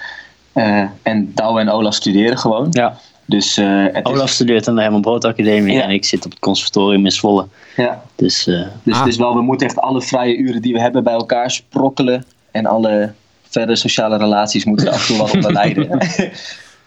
[0.53, 2.67] Eh, en Douwe en Olaf studeren gewoon.
[2.71, 2.99] Ja.
[3.27, 5.83] Dus eh, het Olaf is, studeert aan de Herman Brood Academie Ja.
[5.83, 7.47] en ik zit op het conservatorium in Zwolle.
[7.77, 8.99] ja, Dus eh, dus Ah.
[9.01, 12.25] het is wel, we moeten echt alle vrije uren die we hebben bij elkaar sprokkelen.
[12.51, 13.13] En alle
[13.49, 15.53] verdere sociale relaties moeten er af en toe wel onder.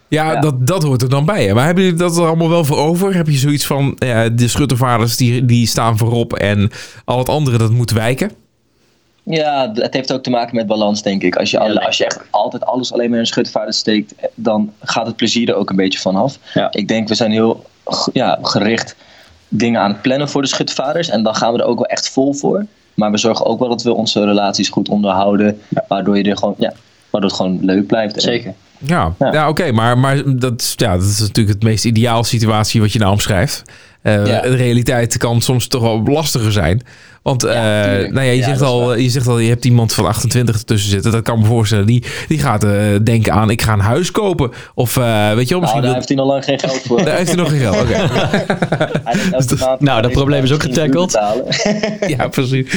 [0.08, 0.40] Ja, Ja.
[0.42, 1.46] Dat, dat hoort er dan bij.
[1.46, 1.54] Hè?
[1.54, 3.16] Maar hebben jullie dat er allemaal wel voor over?
[3.16, 6.70] Heb je zoiets van, ja, de schuttervaarders die, die staan voorop en
[7.06, 8.32] al het andere dat moet wijken?
[9.32, 11.36] Ja, het heeft ook te maken met balans, denk ik.
[11.36, 14.14] Als je, alle, Ja, als je echt altijd alles alleen maar in een schutvaarder steekt,
[14.36, 16.38] dan gaat het plezier er ook een beetje vanaf.
[16.54, 16.68] Ja.
[16.72, 17.66] Ik denk, we zijn heel
[18.14, 18.96] ja, gericht
[19.48, 21.10] dingen aan het plannen voor de schutvaarders.
[21.10, 22.66] En dan gaan we er ook wel echt vol voor.
[22.94, 25.62] Maar we zorgen ook wel dat we onze relaties goed onderhouden.
[25.88, 26.74] Waardoor, je er gewoon, ja,
[27.10, 28.22] waardoor het gewoon leuk blijft.
[28.22, 28.54] Zeker.
[28.78, 29.32] Ja, ja.
[29.34, 29.50] Ja.
[29.50, 29.72] oké.
[29.72, 33.12] maar maar dat, is- ja, dat is natuurlijk het meest ideaal situatie wat je nou
[33.12, 33.64] omschrijft.
[34.02, 34.42] Eh, Ja.
[34.42, 36.82] De realiteit kan soms toch wel lastiger zijn.
[37.30, 39.00] Want eh, Ja, nou ja, je, Ja, zegt al, waar.
[39.00, 41.12] je zegt al, je hebt iemand van 28 ertussen zitten.
[41.12, 41.86] Dat kan me voorstellen.
[41.86, 42.72] Die, die gaat eh,
[43.04, 44.52] denken aan, ik ga een huis kopen.
[44.76, 45.82] Of eh, weet je wel, Nou, misschien...
[45.82, 47.04] daar wil- heeft hij nog lang geen geld voor.
[47.06, 47.76] daar heeft hij nog geen geld.
[47.82, 47.98] Oké.
[49.66, 51.12] Maand, Nou, dat probleem is ook getackled.
[52.08, 52.74] Ja, precies.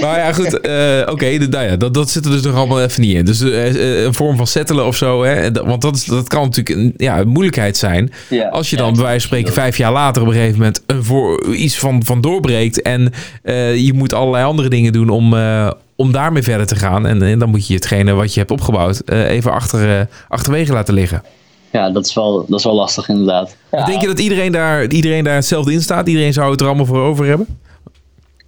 [0.00, 0.60] Maar ja, goed.
[0.60, 3.24] eh, Oké, de- nou ja, dat, dat zit er dus nog allemaal even niet in.
[3.24, 5.24] Dus eh, eh, een vorm van settelen of zo.
[5.24, 5.50] Hè?
[5.52, 8.12] Want dat, is, dat kan natuurlijk een, ja, een moeilijkheid zijn.
[8.28, 10.58] Ja, Als je ja, dan bij wijze van spreken vijf jaar later op een gegeven
[10.58, 12.82] moment een voor, iets van, van doorbreekt.
[12.82, 17.06] En eh, je moet allerlei andere dingen doen om, eh, om daarmee verder te gaan.
[17.06, 20.72] En, en dan moet je hetgene wat je hebt opgebouwd eh, even achter, eh, achterwege
[20.72, 21.22] laten liggen.
[21.70, 23.56] Ja, dat is wel, dat is wel lastig inderdaad.
[23.72, 26.08] Ja, Denk je dat iedereen daar, iedereen daar hetzelfde in staat?
[26.08, 27.46] Iedereen zou het er allemaal voor over hebben?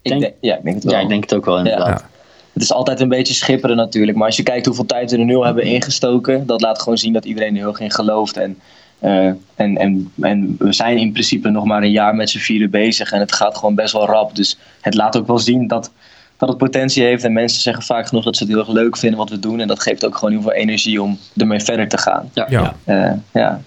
[0.03, 0.95] ik denk- denk, ja, ik denk het wel.
[0.95, 2.01] Ja, ik denk het ook wel inderdaad.
[2.01, 2.09] Ja.
[2.53, 4.17] Het is altijd een beetje schipperen natuurlijk.
[4.17, 6.99] Maar als je kijkt hoeveel tijd we er nu al hebben ingestoken, dat laat gewoon
[6.99, 8.37] zien dat iedereen er heel erg in gelooft.
[8.37, 8.59] En,
[8.99, 12.71] eh, en, en, en we zijn in principe nog maar een jaar met z'n vieren
[12.71, 14.37] bezig en het gaat gewoon best wel rap.
[14.37, 15.91] Dus het laat ook wel zien dat,
[16.37, 17.25] dat het potentie heeft.
[17.25, 19.61] En mensen zeggen vaak genoeg dat ze het heel erg leuk vinden wat we doen.
[19.61, 22.31] En dat geeft ook gewoon heel veel energie om ermee verder te gaan.
[22.35, 22.47] Ja.
[22.49, 22.75] Ja.
[22.85, 23.61] Eh, ja.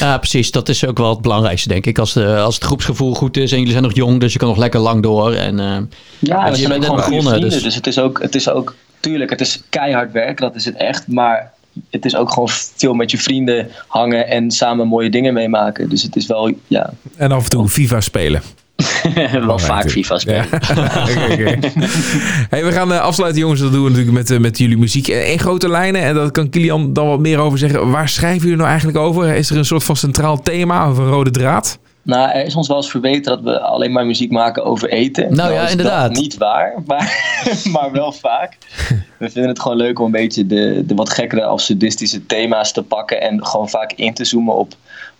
[0.00, 0.50] Ja, precies.
[0.50, 1.98] Dat is ook wel het belangrijkste, denk ik.
[1.98, 4.48] Als, de, als het groepsgevoel goed is en jullie zijn nog jong, dus je kan
[4.48, 5.32] nog lekker lang door.
[5.32, 5.76] En, eh,
[6.18, 7.40] Ja, je we zijn bent net begonnen, vrienden.
[7.50, 10.64] dus- Dus, het is ook, het is ook, tuurlijk, het is keihard werk, dat is
[10.64, 11.06] het echt.
[11.08, 11.52] Maar
[11.90, 15.88] het is ook gewoon veel met je vrienden hangen en samen mooie dingen meemaken.
[15.88, 18.42] Dus het is wel, ja, En af en toe FIFA spelen.
[19.46, 20.46] wel vaak FIFA spelen.
[20.50, 21.02] Ja.
[21.02, 21.58] Oké, oké.
[22.50, 23.60] Hey, we gaan eh, afsluiten, jongens.
[23.60, 25.08] Dat doen we natuurlijk met, eh, met jullie muziek.
[25.08, 27.90] Eh, In grote lijnen, en daar kan Kilian dan wat meer over zeggen.
[27.90, 29.34] Waar schrijven jullie nou eigenlijk over?
[29.34, 31.78] Is er een soort van centraal thema of een rode draad?
[32.04, 35.34] Nou, er is ons wel eens verbeterd dat we alleen maar muziek maken over eten.
[35.34, 36.12] Nou ja, inderdaad.
[36.12, 37.34] Niet waar, maar,
[37.72, 38.56] maar wel vaak.
[39.18, 42.72] We vinden het gewoon leuk om een beetje de, de wat gekkere of sadistische thema's
[42.72, 44.74] te pakken en gewoon vaak in te zoomen op,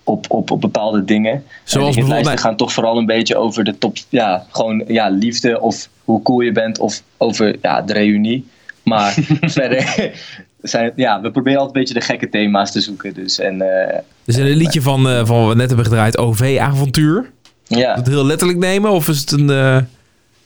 [0.04, 1.44] op, op, op bepaalde dingen.
[1.64, 5.60] Zoals en bijvoorbeeld- gaan toch vooral een beetje over de top, ja, gewoon ja, liefde
[5.60, 8.48] of hoe cool je bent of over ja, de reunie.
[8.82, 10.12] Maar verder
[10.68, 13.14] zijn ja, we proberen altijd een beetje de gekke thema's te zoeken.
[13.14, 16.18] Dus, en, eh, Is er een liedje van, eh, van wat we net hebben gedraaid,
[16.18, 17.31] OV-avontuur?
[17.66, 17.94] ja.
[17.94, 19.77] Dat heel letterlijk nemen of is het een, eh,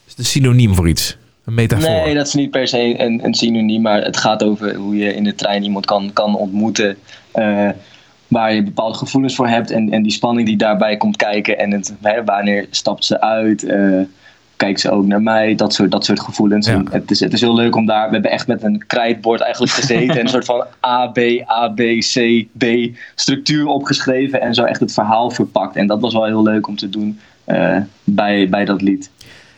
[0.07, 1.17] is het een synoniem voor iets?
[1.45, 1.91] Een metafoor?
[1.91, 5.15] Nee, dat is niet per se een, een synoniem, maar het gaat over hoe je
[5.15, 6.97] in de trein iemand kan, kan ontmoeten.
[7.33, 7.69] eh,
[8.29, 11.59] waar je bepaalde gevoelens voor hebt en, en die spanning die daarbij komt kijken.
[11.59, 13.67] En het, hè, wanneer stapt ze uit?
[14.59, 15.55] Kijkt ze ook naar mij?
[15.55, 16.66] Dat soort, dat soort gevoelens.
[16.66, 16.73] Ja.
[16.73, 18.07] En het, is, het is heel leuk om daar.
[18.07, 21.18] We hebben echt met een krijtbord eigenlijk gezeten en een soort van A, B,
[21.49, 22.64] A, B, C, B
[23.14, 25.77] structuur opgeschreven en zo echt het verhaal verpakt.
[25.77, 29.11] En dat was wel heel leuk om te doen eh, bij, bij dat lied.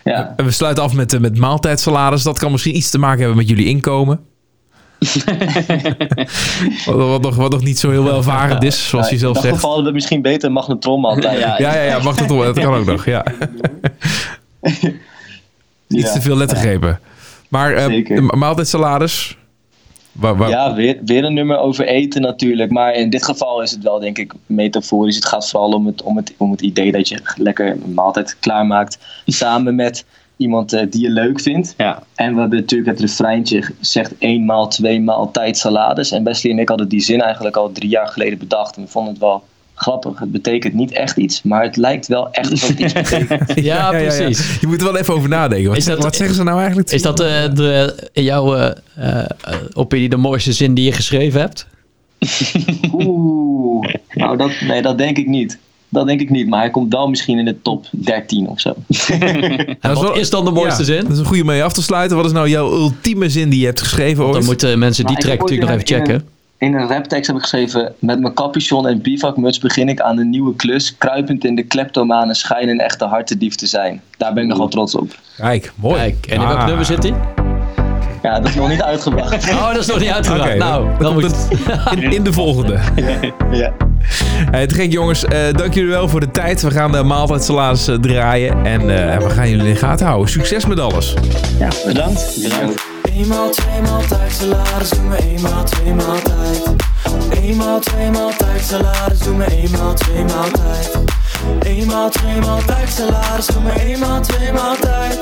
[0.05, 0.35] Ja.
[0.37, 2.23] En we sluiten af met, eh, met maaltijdsalades.
[2.23, 4.21] Dat kan misschien iets te maken hebben met jullie inkomen.
[6.87, 9.43] wat, wat, nog, wat nog niet zo heel welvarend is, zoals je in zelf dat
[9.43, 9.55] zegt.
[9.55, 11.39] geval hadden we misschien beter magnetron altijd.
[11.39, 12.39] Ja, Ja, ja, ja, mag dat, wel.
[12.39, 13.05] dat kan ook nog.
[13.05, 13.25] Ja.
[14.61, 16.13] Iets Ja.
[16.13, 17.01] te veel lettergrepen.
[17.49, 18.17] Maar eh, Zeker.
[18.17, 19.39] de ma- maaltijdsalades.
[20.13, 22.71] Waar, waar, Ja, weer, weer een nummer over eten natuurlijk.
[22.71, 25.15] Maar in dit geval is het wel, denk ik, metaforisch.
[25.15, 28.37] Het gaat vooral om het, om het, om het idee dat je lekker een maaltijd
[28.41, 28.99] klaarmaakt.
[29.27, 30.05] Samen met
[30.37, 31.75] iemand eh, die je leuk vindt.
[31.77, 32.03] Ja.
[32.15, 36.11] En we hebben natuurlijk het refreintje zegt eenmaal, tweemaal tijd salades.
[36.11, 38.77] En Wesley en ik hadden die zin eigenlijk al drie jaar geleden bedacht.
[38.77, 39.45] En we vonden het wel
[39.81, 40.19] grappig.
[40.19, 43.53] Het betekent niet echt iets, maar het lijkt wel echt alsof iets betekent.
[43.55, 44.59] ja, precies.
[44.61, 45.69] Je moet er wel even over nadenken.
[45.69, 46.91] Wat, Is dat- wat zeggen ze nou eigenlijk?
[46.91, 49.25] Is dat eh, de, in jouw eh, eh,
[49.73, 51.67] opinie de mooiste zin die je geschreven hebt?
[52.93, 55.59] Oeh, nou dat, nee, dat denk ik niet.
[55.89, 58.75] Dat denk ik niet, maar hij komt wel misschien in de top 13 of zo.
[59.81, 61.03] Wat wel- is dan de mooiste Ja, zin?
[61.03, 62.17] Dat is een goede mee af te sluiten.
[62.17, 64.35] Wat is nou jouw ultieme zin die je hebt geschreven ooit?
[64.35, 66.29] Dan moeten mensen die Maar ik track natuurlijk nog even een- checken.
[66.61, 70.31] In een raptekst heb ik geschreven: Met mijn capuchon en bivakmuts begin ik aan een
[70.31, 70.97] nieuwe klus.
[70.99, 74.03] Kruipend in de kleptomane schijn een echte hartedief te zijn.
[74.17, 75.15] Daar ben ik nogal trots op.
[75.37, 75.97] Kijk, mooi.
[75.99, 76.67] Kijk, en in welk Ah.
[76.67, 77.40] nummer zit hij?
[78.23, 79.51] Ja, dat is nog niet uitgebracht.
[79.53, 80.57] Oh, dat is nog niet uitgebracht.
[80.57, 81.49] nou, dan dan moet
[81.95, 82.79] in, in de volgende.
[83.51, 83.73] ja.
[84.51, 86.63] Hey, te gek jongens, Eh, dank jullie wel voor de tijd.
[86.63, 90.29] We gaan de maaltijdsalades eh, draaien en eh, we gaan jullie in de gaten houden.
[90.31, 91.15] Succes met alles.
[91.59, 92.39] ja, bedankt.
[92.43, 92.83] bedankt.
[93.17, 96.75] Eenmaal, tweemaal tijd salaris, doe me eenmaal, tweemaal tijd.
[97.43, 100.99] Eenmaal, tweemaal tijd salaris, doe me eenmaal, tweemaal tijd.
[101.63, 105.19] Eenmaal, tweemaal tijd salaris, doe me eenmaal, tweemaal tijd.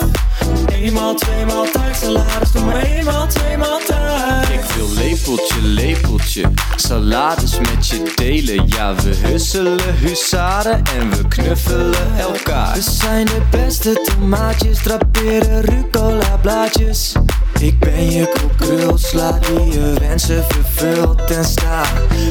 [0.72, 4.48] Eenmaal, tweemaal tijd salaris, doe me eenmaal, tweemaal tijd.
[4.48, 8.68] Ik wil lepeltje, lepeltje, salades met je delen.
[8.68, 12.74] Ja, we husselen husaren en we knuffelen elkaar.
[12.74, 17.12] We zijn de beste tomaatjes, draperen rucola blaadjes.
[17.61, 21.82] Ik ben je kokkrul, sla die je wensen vervult en sta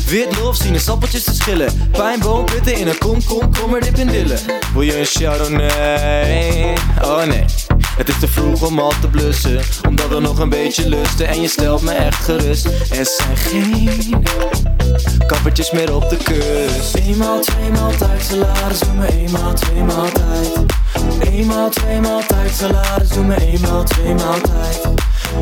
[0.09, 4.07] Wit lof, sinaasappeltjes te schillen Pijnboom, pitten in een kom, kom, kom er dip in
[4.07, 4.39] dillen
[4.73, 6.77] Wil je een chardonnay?
[7.01, 7.45] Oh nee
[7.97, 11.41] het is te vroeg om al te blussen Omdat we nog een beetje lusten En
[11.41, 12.65] je stelt me echt gerust.
[12.65, 14.25] Er zijn geen
[15.27, 16.95] kappertjes meer op de kust.
[16.95, 20.65] Eenmaal, tweemaal tijd salaris Doe me eenmaal, tweemaal tijd.
[21.19, 24.95] Eenmaal, tweemaal tijd salaris Doe me eenmaal, tweemaal tijd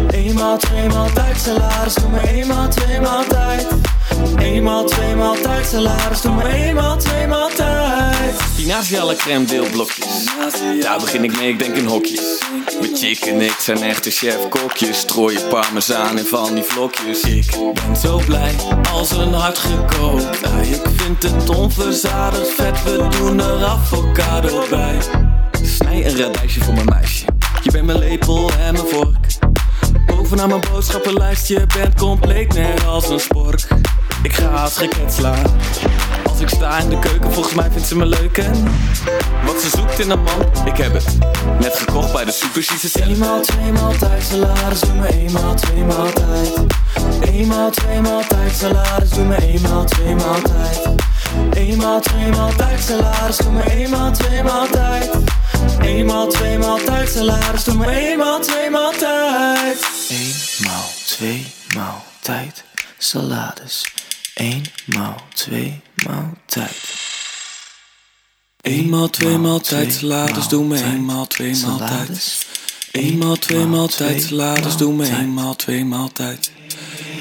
[0.09, 3.67] Eenmaal, tweemaal tijd salaris Doe me eenmaal, tweemaal tijd
[4.37, 8.05] Eenmaal, tweemaal tijd salaris Doe me eenmaal, tweemaal tijd
[8.65, 10.25] Spinaziale crème deelblokjes.
[10.81, 12.43] Daar begin ik mee, ik denk in hokjes.
[12.79, 14.99] Mijn chick en ik zijn echte chef-kokjes.
[14.99, 17.21] Strooien parmezaan in van die vlokjes.
[17.21, 18.55] Ik ben zo blij
[18.91, 20.39] als een hart gekookt.
[20.61, 24.97] Ik vind het onverzadigd vet, we doen er avocado bij
[25.61, 27.25] snij een radijsje voor mijn meisje.
[27.63, 29.44] Je bent mijn lepel en mijn vork.
[30.25, 33.67] Bovenaan mijn boodschappenlijst, je bent compleet net als een spork.
[34.23, 35.45] Ik ga als geket slaan.
[36.23, 38.63] Als ik sta in de keuken, volgens mij vindt ze me leuk en
[39.45, 41.17] Wat ze zoekt in een man, ik heb het
[41.59, 46.59] Net gekocht bij de super Eenmaal, tweemaal tijd salaris, doe me eenmaal, tweemaal tijd.
[47.21, 50.89] Eenmaal, tweemaal tijd salaris, doe me eenmaal, tweemaal tijd.
[51.53, 55.09] Eenmaal, tweemaal tijd salaris, doe me eenmaal, tweemaal tijd.
[55.81, 59.94] Eenmaal, tweemaal tijd salaris, doe me eenmaal, tweemaal tijd
[60.65, 62.63] Eenmaal, tweemaal tijd
[62.97, 63.83] salades
[64.35, 66.75] Eenmaal, tweemaal tijd.
[68.61, 72.45] Eenmaal, tweemaal tijd, salades, doe me eenmaal, tweemaal tijd.
[72.91, 76.51] Eenmaal, tweemaal tijd, salades, doe me eenmaal, tweemaal tijd.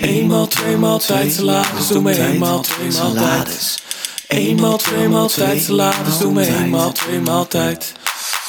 [0.01, 3.83] Eenmaal, tweemaal tijd, salades, doe me eenmaal, tweemaal tijd.
[4.27, 7.93] Eenmaal, tweemaal tijd, salades, doe me eenmaal, tweemaal tijd.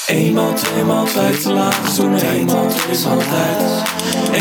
[0.06, 3.84] Eenmaal, tweemaal tijd, salades, doe me eenmaal, tweemaal tijd.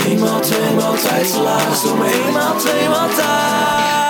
[0.06, 4.03] Eenmaal, tweemaal tijd, salades, doe me eenmaal, tweemaal tijd.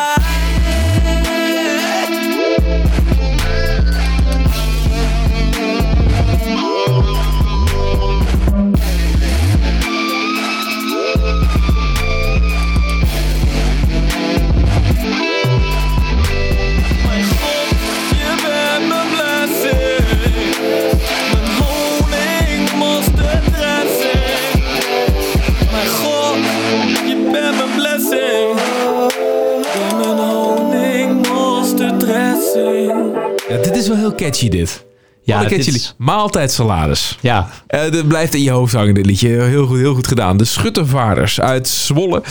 [34.24, 34.84] Catchy dit.
[35.22, 35.94] Ja, Wat een dit catchy is-.
[35.98, 37.18] Maaltijdsalades.
[37.20, 39.28] Ja, Eh dat blijft in je hoofd hangen, dit liedje.
[39.28, 40.36] Heel goed, heel goed gedaan.
[40.36, 42.22] De Schuttervaarders uit Zwolle.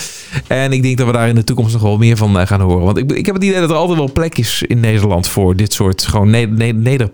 [0.48, 2.62] En ik denk dat we daar in de toekomst nog wel meer van eh, gaan
[2.62, 2.86] horen.
[2.86, 5.56] Want ik, ik heb het idee dat er altijd wel plek is in Nederland voor
[5.56, 7.12] dit soort gewoon ne ne neder,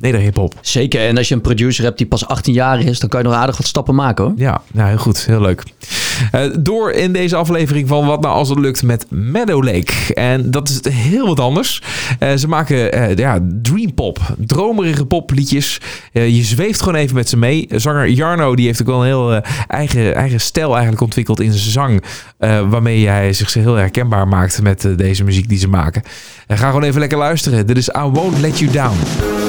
[0.00, 0.54] neder-hip-hop.
[0.60, 1.06] zeker.
[1.06, 3.36] En als je een producer hebt die pas 18 jaar is, dan kan je nog
[3.36, 4.32] aardig wat stappen maken hoor.
[4.36, 5.26] Ja, nou heel goed.
[5.26, 5.62] Heel leuk.
[6.32, 10.14] Eh, door in deze aflevering van Wat nou als het lukt met Meadow Lake.
[10.14, 11.82] En dat is heel wat anders.
[12.18, 14.18] Eh, ze maken eh, ja, dream pop.
[14.38, 15.80] Dromerige popliedjes.
[16.12, 17.68] Je zweeft gewoon even met ze mee.
[17.70, 21.70] Zanger Jarno die heeft ook wel een heel eigen, eigen stijl eigenlijk ontwikkeld in zijn
[21.70, 22.02] zang.
[22.70, 26.02] waarmee hij zich heel herkenbaar maakt met deze muziek die ze maken.
[26.46, 27.66] En ga gewoon even lekker luisteren.
[27.66, 29.39] Dit is I Won't Let You Down.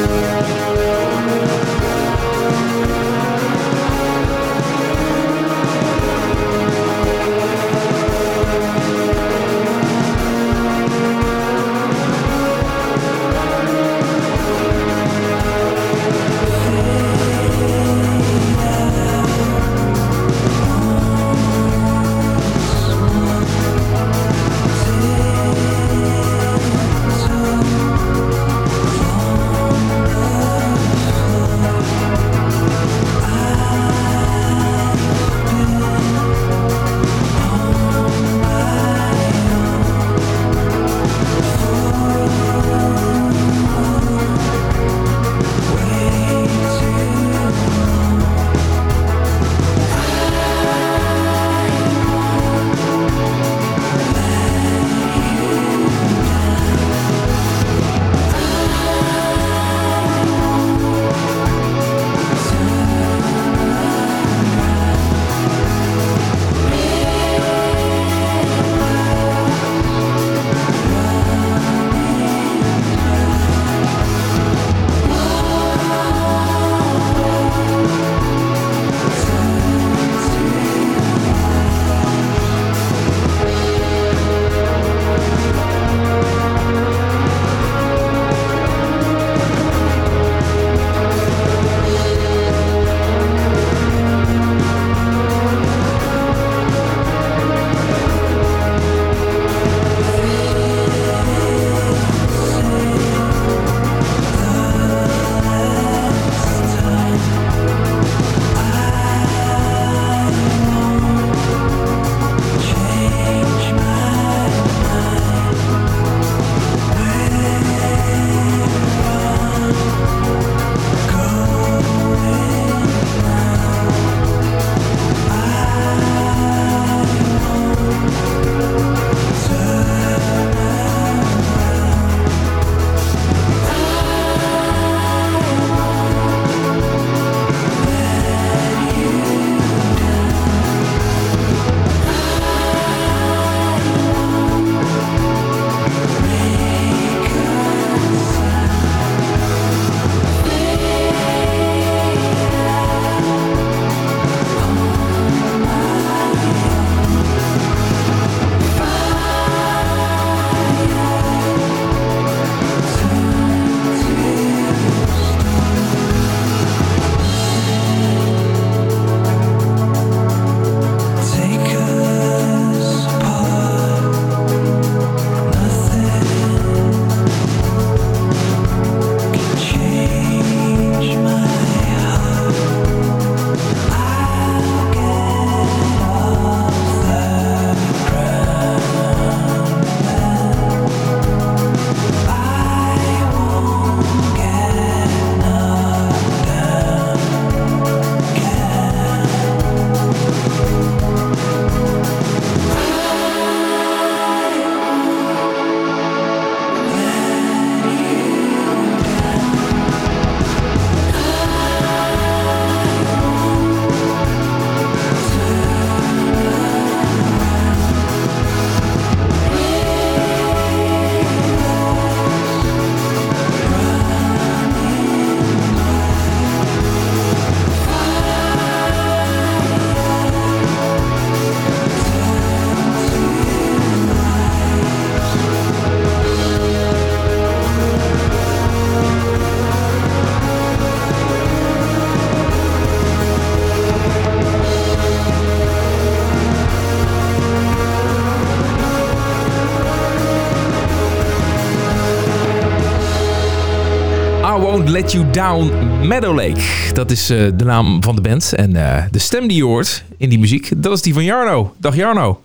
[255.02, 255.72] Let You Down
[256.08, 256.62] Meadow Lake.
[256.94, 258.54] Dat is eh, de naam van de band.
[258.54, 261.74] En eh, de stem die je hoort in die muziek, dat is die van Jarno.
[261.78, 262.42] Dag Jarno.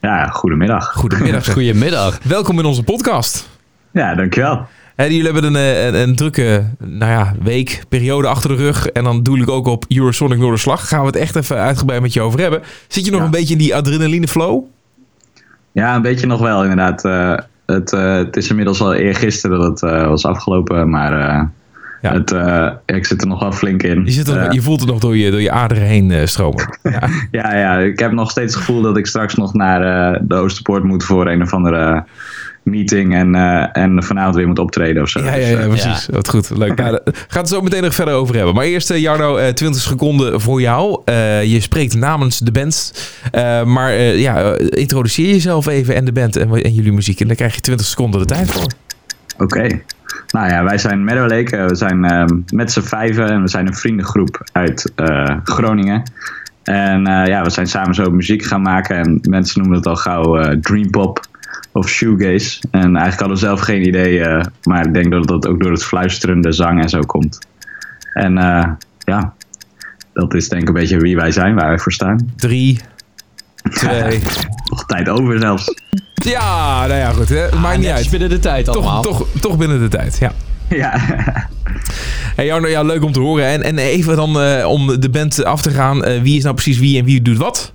[0.00, 0.92] Ja, goedemiddag.
[0.92, 1.50] Goedemiddag.
[1.52, 2.18] Goedemiddag.
[2.22, 3.48] Welkom in onze podcast.
[3.90, 4.66] Ja, dankjewel.
[4.96, 8.86] Hè, jullie hebben een, eh, een, een drukke nou ja, week, periode achter de rug.
[8.86, 10.88] En dan doe ik ook op Eurosonic Noorderslag.
[10.88, 12.62] Gaan we het echt even uitgebreid met je over hebben.
[12.88, 13.26] Zit je nog Ja.
[13.26, 14.64] een beetje in die adrenaline flow?
[15.72, 17.02] Ja, een beetje nog wel inderdaad.
[17.66, 21.50] Het, het is inmiddels al eergisteren dat het was afgelopen, maar
[22.02, 22.12] Ja.
[22.12, 24.04] het, eh, ik zit er nog wel flink in.
[24.04, 26.26] Je, zit er, Eh, je voelt het nog door je, door je aderen heen eh,
[26.26, 26.78] stromen.
[26.82, 27.08] Ja.
[27.30, 29.80] ja, ja, ik heb nog steeds het gevoel dat ik straks nog naar
[30.22, 32.04] de Oosterpoort moet voor een of andere
[32.62, 33.34] meeting en,
[33.72, 35.20] en vanavond weer moet optreden of zo.
[35.20, 36.06] Ja, ja, Dus, ja, precies.
[36.10, 36.50] Wat goed.
[36.50, 36.76] Leuk.
[36.76, 38.54] Nou, daar gaat het zo meteen nog verder over hebben.
[38.54, 41.02] Maar eerst, Jarno, eh, 20 seconden voor jou.
[41.44, 42.92] Je spreekt namens de band.
[43.64, 47.20] Maar ja, introduceer jezelf even en de band en, en jullie muziek.
[47.20, 48.66] En daar krijg je 20 seconden de tijd voor.
[49.38, 49.80] Oké.
[50.30, 51.56] Nou ja, wij zijn Meadow Lake.
[51.56, 56.02] Eh, We zijn ehm, met z'n vijven en we zijn een vriendengroep uit eh, Groningen.
[56.62, 58.96] En eh, ja, we zijn samen zo muziek gaan maken.
[58.96, 61.26] En mensen noemen het al gauw eh, dreampop
[61.72, 62.60] of shoegaze.
[62.70, 64.44] En eigenlijk hadden we zelf geen idee.
[64.62, 67.38] maar ik denk dat dat ook door het fluisterende zang en zo komt.
[68.14, 68.32] En
[68.98, 69.34] ja,
[70.12, 72.32] dat is denk ik een beetje wie wij zijn, waar wij voor staan.
[72.36, 72.80] Drie,
[73.70, 74.20] twee.
[74.70, 75.74] Nog tijd over zelfs.
[76.14, 77.28] Ja, nou ja, goed.
[77.28, 77.46] Hè.
[77.60, 78.10] Maakt niet Net uit.
[78.10, 79.02] binnen de tijd allemaal.
[79.02, 80.32] Toch, toch, toch binnen de tijd, ja.
[80.68, 80.92] ja.
[82.36, 83.46] Hey Jarno, ja, leuk om te horen.
[83.46, 86.04] En, en even dan eh, om de band af te gaan.
[86.04, 87.72] eh, wie is nou precies wie en wie doet wat?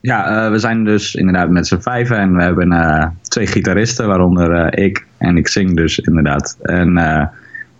[0.00, 4.06] Ja, eh, we zijn dus inderdaad met z'n vijven en we hebben eh, twee gitaristen,
[4.06, 5.06] waaronder eh, ik.
[5.18, 6.56] En ik zing dus inderdaad.
[6.62, 7.26] En eh,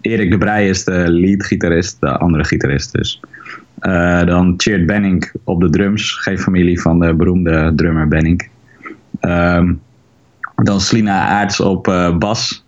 [0.01, 3.21] Erik de Breij is de lead-gitarist, de andere gitarist dus.
[3.81, 8.49] Eh, dan Cheert Benning op de drums, geen familie van de beroemde drummer Benning.
[9.21, 9.73] Ehm,
[10.55, 12.65] dan Slina Aarts op eh, bas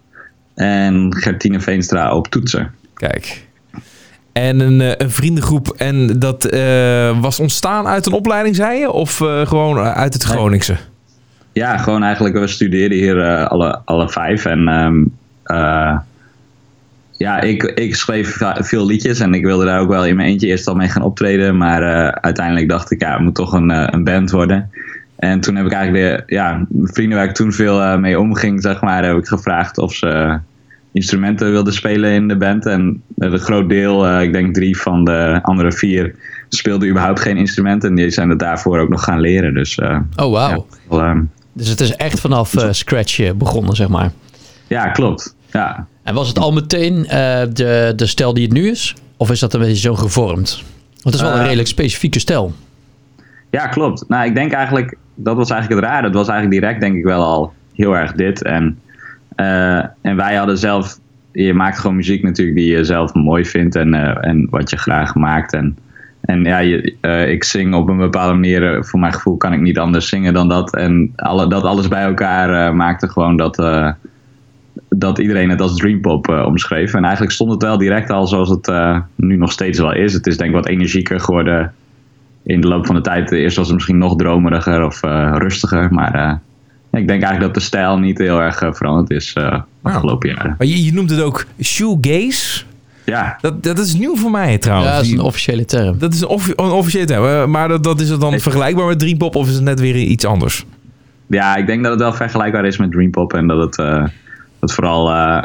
[0.55, 2.75] en Gertine Veenstra op toetsen.
[2.95, 3.47] Kijk.
[4.33, 5.69] En een, eh, een vriendengroep.
[5.69, 6.43] En dat
[7.21, 8.91] was ontstaan uit een opleiding, zei je?
[8.91, 10.23] Of gewoon uit het.
[10.23, 10.77] Groningse?
[11.53, 14.45] Ja, gewoon eigenlijk, we studeerden hier alle, alle vijf.
[14.45, 15.05] En ehm,
[15.43, 15.99] eh,
[17.17, 20.47] ja, ik, ik schreef veel liedjes en ik wilde daar ook wel in mijn eentje
[20.47, 21.57] eerst al mee gaan optreden.
[21.57, 24.71] Maar eh, uiteindelijk dacht ik, ja, het moet toch een, eh, een band worden.
[25.17, 28.63] En toen heb ik eigenlijk de ja, vrienden waar ik toen veel eh, mee omging,
[28.63, 30.39] zeg maar, heb ik gevraagd of ze
[30.93, 32.67] instrumenten wilden spelen in de band.
[32.67, 36.15] En een groot deel, ik denk drie van de andere vier,
[36.49, 37.89] speelden überhaupt geen instrumenten.
[37.89, 39.55] En die zijn het daarvoor ook nog gaan leren.
[39.55, 40.33] Dus Oh, wauw.
[40.35, 40.59] ja,
[40.89, 44.11] wel, ehm, Dus het is echt vanaf scratch begonnen, zeg maar.
[44.67, 45.37] Ja, klopt.
[45.51, 45.87] Ja.
[46.03, 48.95] En was het al meteen eh, de, de stijl die het nu is?
[49.17, 50.63] Of is dat een beetje zo gevormd?
[51.03, 52.53] Want het is wel een Eh, redelijk specifieke stijl.
[53.51, 54.05] ja, klopt.
[54.09, 56.07] Nou, ik denk eigenlijk, dat was eigenlijk het rare.
[56.07, 58.43] Het was eigenlijk direct denk ik wel al heel erg dit.
[58.43, 58.79] En,
[59.35, 60.99] eh, en wij hadden zelf,
[61.33, 65.15] je maakt gewoon muziek natuurlijk die je zelf mooi vindt en, en wat je graag
[65.15, 65.53] maakt.
[65.53, 65.79] En,
[66.21, 66.97] en ja, je,
[67.29, 70.49] ik zing op een bepaalde manier, voor mijn gevoel kan ik niet anders zingen dan
[70.49, 70.77] dat.
[70.77, 73.57] En alle, dat alles bij elkaar maakte gewoon dat,
[74.97, 76.95] dat iedereen het als dreampop eh, omschreef.
[76.95, 80.13] En eigenlijk stond het wel direct al zoals het eh, nu nog steeds wel is.
[80.13, 81.75] Het is denk ik wat energieker geworden
[82.43, 83.33] in de loop van de tijd.
[83.33, 85.93] Eerst was het misschien nog dromeriger of eh, rustiger.
[85.95, 89.51] Maar eh, ik denk eigenlijk dat de stijl niet heel erg veranderd is eh
[89.83, 90.55] de afgelopen jaren.
[90.59, 92.65] Maar je, je noemt het ook shoegaze.
[93.05, 94.91] Ja, Dat, dat is nieuw voor mij trouwens.
[94.91, 95.99] ja, dat is een officiële term.
[95.99, 97.51] dat is een, offi- een officiële term.
[97.51, 100.25] Maar dat, dat is het dan vergelijkbaar met Dreampop of is het net weer iets
[100.27, 100.65] anders?
[101.27, 103.33] ja, ik denk dat het wel vergelijkbaar is met dreampop.
[103.35, 104.05] En dat het, eh,
[104.63, 105.43] dat vooral eh,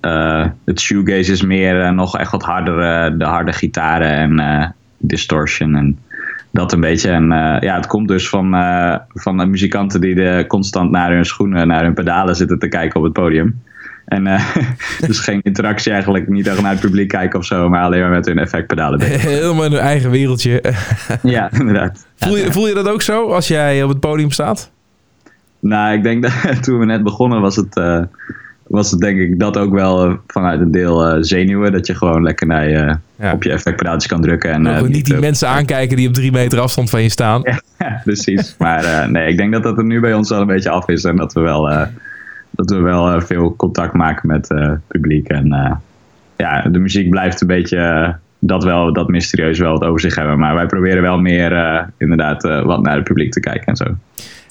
[0.00, 3.18] eh, het shoegaze is meer eh, nog echt wat harder.
[3.18, 5.98] de harde gitaren en distortion en
[6.50, 7.10] dat een beetje.
[7.10, 7.28] En
[7.60, 8.50] ja, het komt dus van,
[9.08, 12.96] van de muzikanten die de, constant naar hun schoenen, naar hun pedalen zitten te kijken
[12.96, 13.62] op het podium.
[14.04, 14.24] En
[15.06, 18.10] dus geen interactie eigenlijk, niet echt naar het publiek kijken of zo, maar alleen maar
[18.10, 19.22] met hun effectpedalen bezig.
[19.40, 20.62] Helemaal in hun eigen wereldje.
[21.22, 22.06] Ja, inderdaad.
[22.16, 24.70] voel, je, voel je dat ook zo als jij op het podium staat?
[25.60, 28.02] Nou, ik denk dat toen we net begonnen was het, eh,
[28.66, 31.72] was het denk ik dat ook wel eh, vanuit een deel eh, zenuwen.
[31.72, 33.32] Dat je gewoon lekker naar je, Ja.
[33.32, 34.50] op je effectpedaaltjes kan drukken.
[34.50, 37.42] En, niet die mensen aankijken die op drie meter afstand van je staan.
[37.78, 38.54] Ja, precies.
[38.58, 41.04] Maar nee, ik denk dat dat er nu bij ons wel een beetje af is.
[41.04, 41.86] En dat we wel,
[42.50, 45.28] dat we wel veel contact maken met het publiek.
[45.28, 45.78] En
[46.36, 50.38] ja, de muziek blijft een beetje dat wel, dat mysterieus wel wat over zich hebben.
[50.38, 53.84] Maar wij proberen wel meer inderdaad wat naar het publiek te kijken en zo.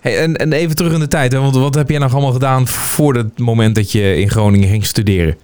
[0.01, 1.31] Hey, en, en even terug in de tijd.
[1.31, 1.39] Hè?
[1.39, 4.85] Want wat heb jij nog allemaal gedaan voor het moment dat je in Groningen ging
[4.85, 5.35] studeren?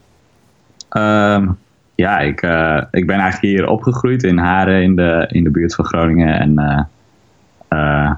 [0.89, 1.47] Ehm,
[1.95, 5.75] ja, ik, eh, ik ben eigenlijk hier opgegroeid in Haren in de, in de buurt
[5.75, 6.39] van Groningen.
[6.39, 6.81] En eh,
[7.67, 8.11] eh,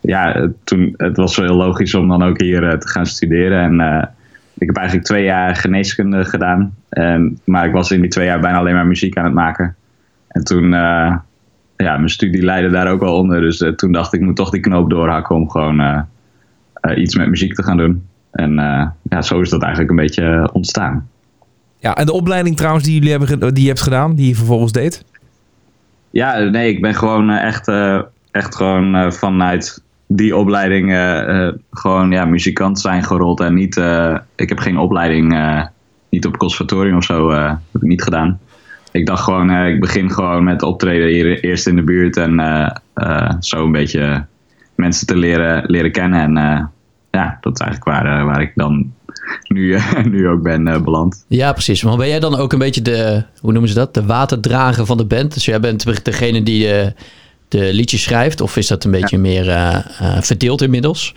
[0.00, 3.80] ja, toen, het was wel heel logisch om dan ook hier te gaan studeren.
[3.80, 4.08] En
[4.58, 6.74] ik heb eigenlijk twee jaar geneeskunde gedaan.
[7.44, 9.76] Maar ik was in die twee jaar bijna alleen maar muziek aan het maken.
[10.28, 10.74] En toen,
[11.84, 13.40] ja, mijn studie leidde daar ook wel onder.
[13.40, 16.00] Dus eh, toen dacht ik, ik moet toch die knoop doorhakken om gewoon eh,
[16.74, 18.02] eh, iets met muziek te gaan doen.
[18.30, 18.54] En
[19.02, 21.08] ja, zo is dat eigenlijk een beetje ontstaan.
[21.78, 24.72] Ja, en de opleiding trouwens die, jullie hebben, die je hebt gedaan, die je vervolgens
[24.72, 25.04] deed?
[26.10, 27.68] Ja, nee, ik ben gewoon echt,
[28.30, 30.88] echt gewoon vanuit die opleiding
[31.70, 33.40] gewoon ja, muzikant zijn gerold.
[33.40, 33.76] En niet,
[34.36, 35.58] ik heb geen opleiding,
[36.08, 38.38] niet op conservatorium of zo, heb ik niet gedaan.
[38.92, 42.40] Ik dacht gewoon, eh, ik begin gewoon met optreden hier eerst in de buurt en
[42.40, 44.26] eh, eh, zo een beetje
[44.74, 46.20] mensen te leren, leren kennen.
[46.20, 46.34] En
[47.10, 48.92] ja, dat is eigenlijk waar, waar ik dan
[49.54, 51.24] nu, nu ook ben beland.
[51.28, 51.82] Ja, precies.
[51.82, 54.96] Maar ben jij dan ook een beetje de, hoe noemen ze dat, de waterdrager van
[54.96, 55.34] de band?
[55.34, 56.92] Dus jij bent degene die de,
[57.48, 58.40] de liedjes schrijft?
[58.40, 59.44] Of is dat een beetje meer
[60.20, 61.14] verdeeld inmiddels?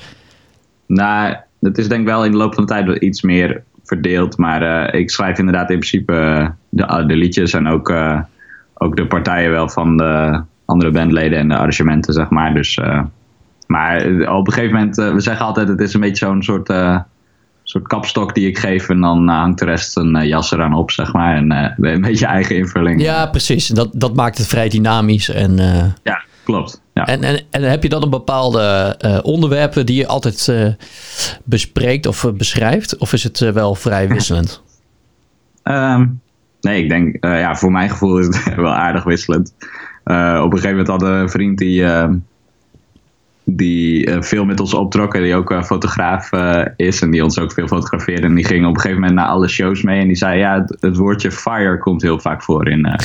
[0.86, 4.38] Nou, het is denk ik wel in de loop van de tijd iets meer verdeeld.
[4.38, 8.20] Maar ik schrijf inderdaad in principe de, de liedjes en ook, eh,
[8.74, 12.54] ook de partijen wel van de andere bandleden en de arrangementen, zeg maar.
[12.54, 13.02] Dus, eh,
[13.68, 16.74] maar eh, op een gegeven moment, we zeggen altijd, het is een beetje zo'n soort,
[17.64, 18.90] soort kapstok die ik geef.
[18.90, 21.36] En dan hangt de rest een jas eraan op, zeg maar.
[21.36, 23.02] En een beetje eigen invulling.
[23.02, 23.68] Ja, precies.
[23.68, 25.30] Dat, dat maakt het vrij dynamisch.
[25.30, 25.56] En,
[26.04, 26.82] Ja, klopt.
[26.94, 27.06] Ja.
[27.06, 30.54] en, en, en heb je dan een bepaalde eh, onderwerpen die je altijd
[31.44, 32.98] bespreekt of beschrijft?
[32.98, 34.62] Of is het wel vrij wisselend?
[35.64, 36.06] Ehm,
[36.64, 39.54] nee, ik denk, eh, ja, voor mijn gevoel is het wel aardig wisselend.
[40.04, 42.14] Eh, op een gegeven moment hadden we een vriend die, ehm,
[43.46, 47.24] die eh, veel met ons optrok en die ook eh, fotograaf eh, is en die
[47.24, 48.28] ons ook veel fotografeerde.
[48.28, 50.60] En die ging op een gegeven moment naar alle shows mee en die zei, ja,
[50.62, 52.86] het, het woordje fire komt heel vaak voor in...
[52.86, 52.96] eh,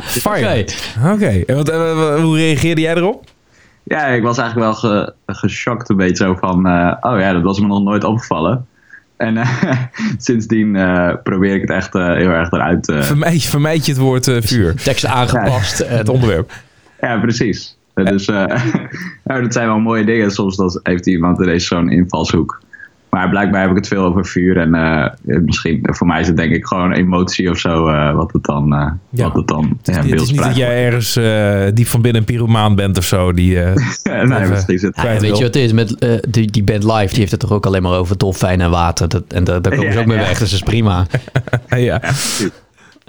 [0.26, 0.66] Fire.
[1.12, 1.42] Oké.
[1.46, 3.24] En wat, eh, hoe reageerde jij erop?
[3.82, 7.42] ja, ik was eigenlijk wel ge, geschokt een beetje zo van, eh, oh ja, dat
[7.42, 8.66] was me nog nooit opgevallen.
[9.18, 9.70] En eh,
[10.18, 13.02] sindsdien eh, probeer ik het echt eh, heel erg eruit te...
[13.02, 14.74] Vermijd, vermijd je het woord eh, vuur.
[14.74, 15.78] Tekst aangepast.
[15.88, 16.52] Het onderwerp.
[17.00, 17.76] Ja, precies.
[17.94, 18.44] Dus eh,
[19.24, 20.30] nou, dat zijn wel mooie dingen.
[20.30, 22.60] Soms dan heeft iemand ineens zo'n invalshoek.
[23.10, 24.56] Maar blijkbaar heb ik het veel over vuur.
[24.56, 27.88] En eh, misschien, voor mij is het denk ik gewoon emotie of zo.
[27.88, 29.24] eh, wat het dan, eh Ja.
[29.24, 32.26] wat het dan ja, Het is niet dat jij ergens eh, diep van binnen een
[32.26, 33.32] pyromaan bent of zo.
[33.32, 34.96] Die, eh, nee, even- misschien is het.
[34.96, 35.72] Ja, kwijt weet je wat het is?
[35.72, 38.60] Met, eh, die, die band live, die heeft het toch ook alleen maar over dolfijn
[38.60, 39.08] en water.
[39.08, 40.22] Dat, en daar, daar komen ze ook mee ja.
[40.22, 41.06] weg, dus dat is prima.
[41.76, 42.00] ja.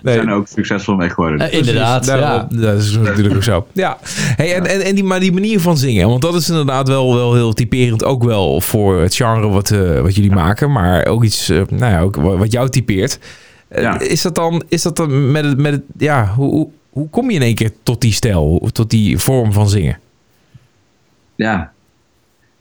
[0.04, 1.39] Daar zijn er ook succesvol mee geworden.
[1.52, 2.28] Eh, inderdaad, Precies, ja.
[2.30, 3.68] daarom- Dat is natuurlijk ook zo.
[3.74, 3.97] Ja.
[4.14, 7.16] Hey, en, en, en die, maar die manier van zingen, want dat is inderdaad wel,
[7.16, 11.24] wel heel typerend ook wel voor het genre wat, eh, wat jullie maken, maar ook
[11.24, 13.20] iets eh, nou ja, ook wa- wat jou typeert.
[13.68, 14.00] Eh, Ja.
[14.00, 17.30] Is dat dan, is dat dan met het, met het ja, hoe, hoe, hoe kom
[17.30, 20.00] je in één keer tot die stijl, tot die vorm van zingen?
[21.36, 21.72] Ja.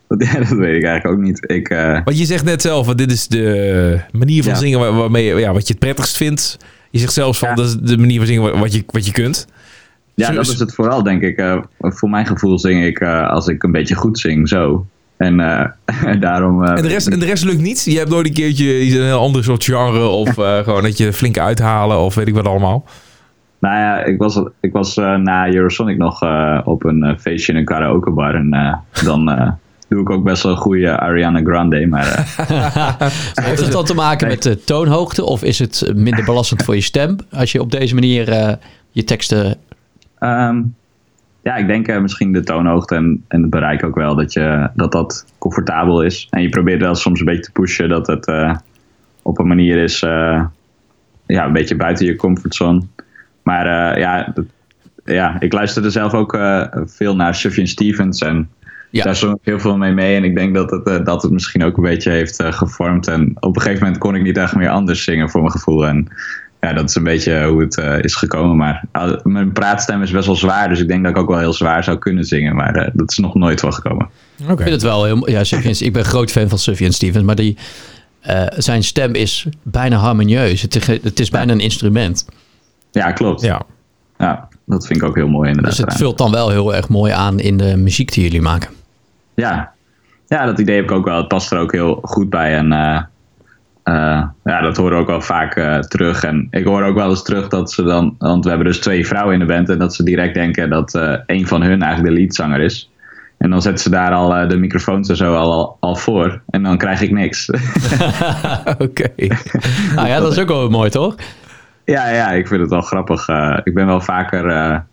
[0.08, 1.44] Dat, ja, dat weet ik eigenlijk ook niet.
[1.50, 4.58] Ik, eh, Want je zegt net zelf, dit is de manier van Ja.
[4.58, 6.56] zingen waar- waarmee ja, wat je het prettigst vindt.
[6.90, 7.54] Je zegt zelfs van, Ja.
[7.54, 9.46] dat is de manier van zingen wa- wat je, wat je kunt.
[10.14, 11.36] Ja, Zo- dat is het vooral, denk ik.
[11.36, 14.86] Eh, voor mijn gevoel zing ik eh, als ik een beetje goed zing, zo.
[15.16, 15.64] En eh,
[16.20, 16.64] daarom...
[16.64, 17.84] En de, rest, en de rest lukt niet?
[17.84, 20.34] Je hebt nooit een keertje iets- een heel ander soort genre of
[20.64, 22.84] gewoon dat je flink uithalen of weet ik wat allemaal.
[23.60, 26.22] Nou ja, ik was, ik was na Eurosonic nog
[26.64, 28.34] op een feestje in een karaokebar.
[28.34, 29.24] En dan
[29.88, 31.86] doe ik ook best wel een goede Ariana Grande.
[31.86, 32.96] Maar eh,
[33.46, 36.80] Heeft het dan te maken met de toonhoogte of is het minder belastend voor je
[36.80, 38.52] stem als je op deze manier eh,
[38.90, 39.56] je teksten...
[40.18, 40.60] ehm,
[41.42, 44.14] ja, ik denk eh, misschien de toonhoogte en, en het bereik ook wel.
[44.16, 46.26] Dat, je, dat dat comfortabel is.
[46.30, 48.56] En je probeert wel soms een beetje te pushen dat het eh,
[49.22, 50.02] op een manier is...
[50.02, 50.44] eh,
[51.26, 52.82] ja, een beetje buiten je comfortzone.
[53.42, 54.44] Maar eh, ja, dat-
[55.04, 58.48] ja, ik luisterde zelf ook eh, veel naar Sufjan Stevens en
[58.90, 59.04] Ja.
[59.04, 60.16] daar zong ik heel veel mee mee.
[60.16, 63.08] En ik denk dat het, eh, dat het misschien ook een beetje heeft eh, gevormd.
[63.08, 65.86] En op een gegeven moment kon ik niet echt meer anders zingen voor mijn gevoel.
[65.86, 66.08] En
[66.60, 68.56] ja, dat is een beetje hoe het eh, is gekomen.
[68.56, 71.38] Maar uh, mijn praatstem is best wel zwaar, dus ik denk dat ik ook wel
[71.38, 72.56] heel zwaar zou kunnen zingen.
[72.56, 74.08] Maar eh, dat is nog nooit van gekomen.
[74.42, 74.52] Oké.
[74.52, 75.30] Ik vind het wel heel...
[75.30, 77.56] Ja, Sufjan, ik ben groot fan van Sufjan Stevens, maar die,
[78.20, 80.62] eh, zijn stem is bijna harmonieus.
[80.62, 82.26] Het is, het is bijna een instrument.
[82.90, 83.40] Ja, klopt.
[83.40, 83.62] Ja.
[84.18, 85.76] Ja, dat vind ik ook heel mooi inderdaad.
[85.76, 88.70] Dus het vult dan wel heel erg mooi aan in de muziek die jullie maken.
[89.40, 89.72] Ja.
[90.26, 91.16] ja, dat idee heb ik ook wel.
[91.16, 92.56] Het past er ook heel goed bij.
[92.56, 93.02] En eh,
[93.82, 96.22] eh, ja, dat horen we ook wel vaak eh, terug.
[96.24, 98.14] En ik hoor ook wel eens terug dat ze dan...
[98.18, 99.68] Want we hebben dus twee vrouwen in de band.
[99.68, 100.94] En dat ze direct denken dat
[101.26, 102.90] een van hun eigenlijk de leadzanger is.
[103.38, 106.40] En dan zetten ze daar al de microfoons en zo al, al, voor.
[106.50, 107.50] En dan krijg ik niks.
[108.78, 109.08] Oké.
[109.94, 111.14] Nou ja, dat is ook wel mooi, toch?
[111.84, 113.28] ja, ja, ik vind het wel grappig.
[113.64, 114.84] Ik ben wel vaker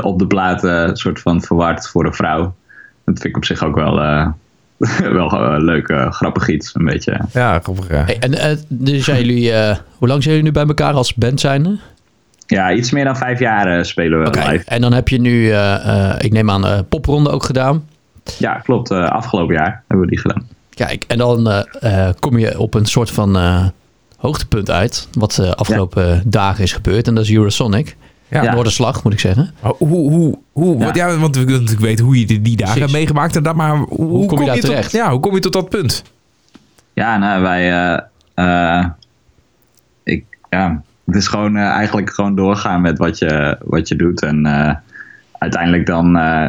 [0.00, 0.60] op de plaat
[0.98, 2.54] soort van verward voor een vrouw.
[3.04, 4.28] Dat vind ik op zich ook wel, eh,
[5.18, 6.74] wel eh, leuk, eh, grappig iets.
[6.74, 7.20] Een beetje.
[7.32, 7.88] Ja, grappig.
[7.90, 8.04] Ja.
[8.04, 11.14] Hey, en eh, dus zijn jullie, eh, hoe lang zijn jullie nu bij elkaar als
[11.14, 11.78] band zijnde?
[12.46, 14.64] Ja, iets meer dan vijf jaar spelen we live.
[14.66, 17.84] en dan heb je nu, eh, eh, ik neem aan, eh popronde ook gedaan.
[18.38, 18.90] Ja, klopt.
[18.90, 20.46] eh, afgelopen jaar hebben we die gedaan.
[20.74, 23.64] Kijk, en dan eh, eh, kom je op een soort van eh,
[24.16, 25.08] hoogtepunt uit.
[25.12, 27.06] Wat de afgelopen dagen is gebeurd.
[27.08, 27.96] En dat is Eurosonic.
[28.32, 28.42] Ja.
[28.42, 28.52] Ja.
[28.54, 29.50] Noorderslag, moet ik zeggen.
[29.60, 30.90] Hoe, hoe, hoe, Ja.
[30.92, 31.16] ja.
[31.16, 33.36] want we willen natuurlijk weten hoe je die, dagen hebt meegemaakt.
[33.36, 34.92] En dat, maar hoe, hoe kom je daar tot, terecht?
[34.92, 36.02] Ja, hoe kom je tot dat punt?
[36.92, 37.70] Ja, nou, wij.
[37.72, 38.86] eh, eh,
[40.02, 44.22] ik, ja, het is gewoon eh, eigenlijk gewoon doorgaan met wat je, wat je doet.
[44.22, 44.74] En eh,
[45.38, 46.16] uiteindelijk dan.
[46.16, 46.48] eh,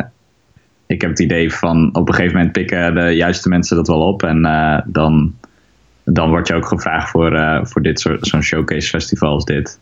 [0.87, 4.01] ik heb het idee van op een gegeven moment pikken de juiste mensen dat wel
[4.07, 4.23] op.
[4.23, 5.35] En eh, dan,
[6.03, 9.79] dan word je ook gevraagd voor, eh, voor dit soort zo'n showcase festival als dit.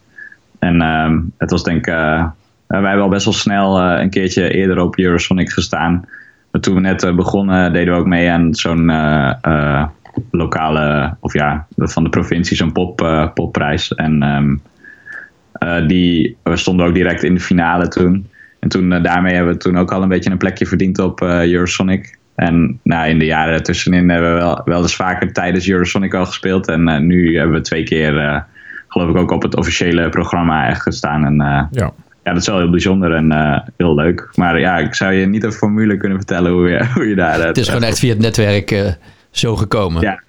[0.61, 1.87] En ehm, het was denk ik.
[1.87, 2.25] eh,
[2.67, 6.05] wij hebben al best wel snel eh, een keertje eerder op Eurosonic gestaan.
[6.51, 8.91] Maar toen we net eh, begonnen, deden we ook mee aan zo'n
[10.31, 13.93] lokale, of ja, van de provincie, zo'n pop, popprijs.
[13.93, 14.55] En ehm,
[15.51, 18.29] eh, die, we stonden ook direct in de finale toen.
[18.59, 22.17] En toen, daarmee hebben we toen ook al een beetje een plekje verdiend op Eurosonic.
[22.35, 26.25] En nou, in de jaren tussenin hebben we wel, wel eens vaker tijdens Eurosonic al
[26.25, 26.67] gespeeld.
[26.67, 28.45] En nu hebben we twee keer,
[28.91, 31.25] geloof ik, ook op het officiële programma echt gestaan.
[31.25, 31.91] En eh, Ja.
[32.23, 34.29] ja, dat is wel heel bijzonder en eh, heel leuk.
[34.35, 37.41] Maar ja, ik zou je niet een formule kunnen vertellen hoe je, hoe je daar...
[37.47, 38.91] Het is gewoon echt via het netwerk eh,
[39.31, 40.01] zo gekomen.
[40.01, 40.21] Ja.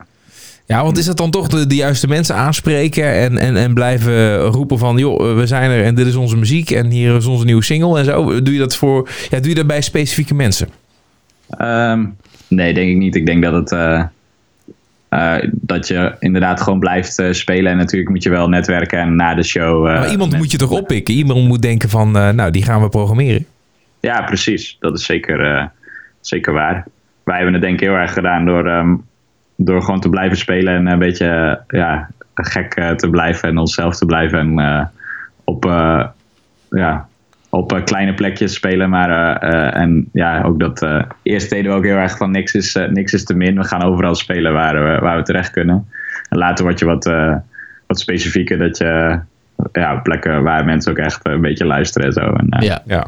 [0.67, 4.39] Ja, want is het dan toch de, de juiste mensen aanspreken en, en, en blijven
[4.39, 4.97] roepen van...
[4.99, 7.99] joh, we zijn er en dit is onze muziek en hier is onze nieuwe single
[7.99, 8.43] en zo.
[8.43, 10.69] Doe je dat, voor, ja, doe je dat bij specifieke mensen?
[11.51, 12.05] Ehm,
[12.49, 13.15] nee, denk ik niet.
[13.15, 13.73] Ik denk dat het...
[13.73, 14.03] eh,
[15.13, 17.73] eh, dat je inderdaad gewoon blijft eh, spelen.
[17.73, 19.87] En natuurlijk moet je wel netwerken en na de show...
[19.87, 21.15] eh, maar iemand met- moet je toch oppikken?
[21.15, 23.47] Iemand moet denken van, nou, die gaan we programmeren.
[24.01, 24.77] Ja, precies.
[24.81, 25.71] Dat is zeker,
[26.21, 26.85] zeker waar.
[27.25, 28.95] Wij hebben het denk ik heel erg gedaan door, ehm,
[29.57, 34.07] door gewoon te blijven spelen en een beetje ja, gek te blijven en onszelf te
[34.07, 34.39] blijven.
[34.59, 34.91] En
[35.45, 35.65] op,
[36.71, 37.09] ja,
[37.55, 38.91] op eh, kleine plekjes spelen.
[38.91, 40.83] Maar eh, eh, en ja, ook dat.
[40.83, 43.57] eh, eerst deden we ook heel erg van niks is, eh, niks is te min.
[43.57, 45.87] We gaan overal spelen waar we, waar we terecht kunnen.
[46.29, 47.35] En later word je wat, eh,
[47.87, 49.19] wat specifieker dat je.
[49.73, 52.21] Ja, plekken waar mensen ook echt een beetje luisteren en zo.
[52.21, 52.83] En, eh, Ja.
[52.87, 53.07] Ja.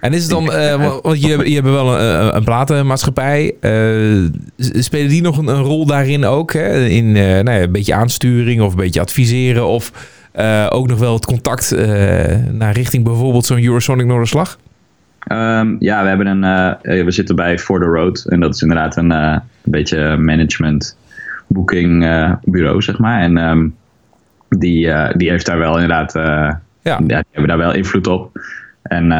[0.00, 3.54] En is het dan, eh, wa- want je, je hebt wel een, een- platenmaatschappij.
[3.60, 4.24] eh,
[4.58, 6.52] spelen die nog een, een rol daarin ook?
[6.52, 6.84] Hè?
[6.86, 9.66] In eh, nou ja, een beetje aansturing of een beetje adviseren?
[9.66, 9.92] Of
[10.32, 14.58] eh, ook nog wel het contact eh, naar richting bijvoorbeeld zo'n Eurosonic Noorderslag?
[15.18, 18.24] Ehm, ja, we, hebben een, eh, we zitten bij For the Road.
[18.28, 20.96] En dat is inderdaad een, een beetje management
[21.46, 22.00] booking
[22.44, 23.20] bureau, zeg maar.
[23.20, 23.68] En ehm,
[24.48, 26.12] die, die heeft daar wel inderdaad...
[26.82, 26.96] Ja.
[26.96, 28.38] die hebben daar wel invloed op.
[28.82, 29.12] En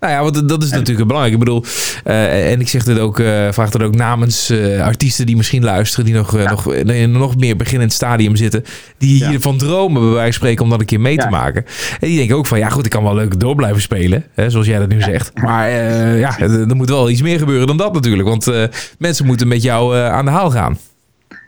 [0.00, 1.32] Nou ja, want dat is natuurlijk belangrijk.
[1.32, 1.64] Ik bedoel,
[2.04, 5.64] eh, en ik zeg dit ook, eh, vraag dat ook namens eh, artiesten die misschien
[5.64, 8.64] luisteren, die nog, nog in een nog meer beginnend stadium zitten,
[8.98, 9.28] die Ja.
[9.28, 11.64] hiervan dromen, bij wijze van spreken, om dat een keer mee te maken.
[12.00, 14.50] En die denken ook van, ja goed, ik kan wel leuk door blijven spelen, hè,
[14.50, 15.30] zoals jij dat nu zegt.
[15.34, 15.70] Maar
[16.16, 18.52] ja, er moet wel iets meer gebeuren dan dat natuurlijk, want
[18.98, 20.78] mensen moeten met jou aan de haal gaan.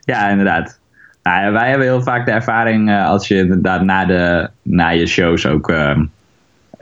[0.04, 0.78] ja, inderdaad.
[1.22, 5.46] Nou, wij hebben heel vaak de ervaring als je inderdaad na, de, na je shows
[5.46, 5.72] ook...